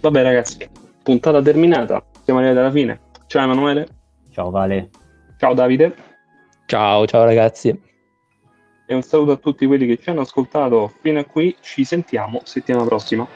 [0.00, 0.68] Vabbè ragazzi,
[1.02, 3.00] puntata terminata, siamo arrivati alla fine.
[3.26, 3.88] Ciao Emanuele.
[4.30, 4.90] Ciao Vale.
[5.38, 5.94] Ciao Davide.
[6.66, 7.94] Ciao, ciao ragazzi
[8.86, 11.54] e un saluto a tutti quelli che ci hanno ascoltato fino a qui.
[11.60, 13.26] Ci sentiamo settimana prossima.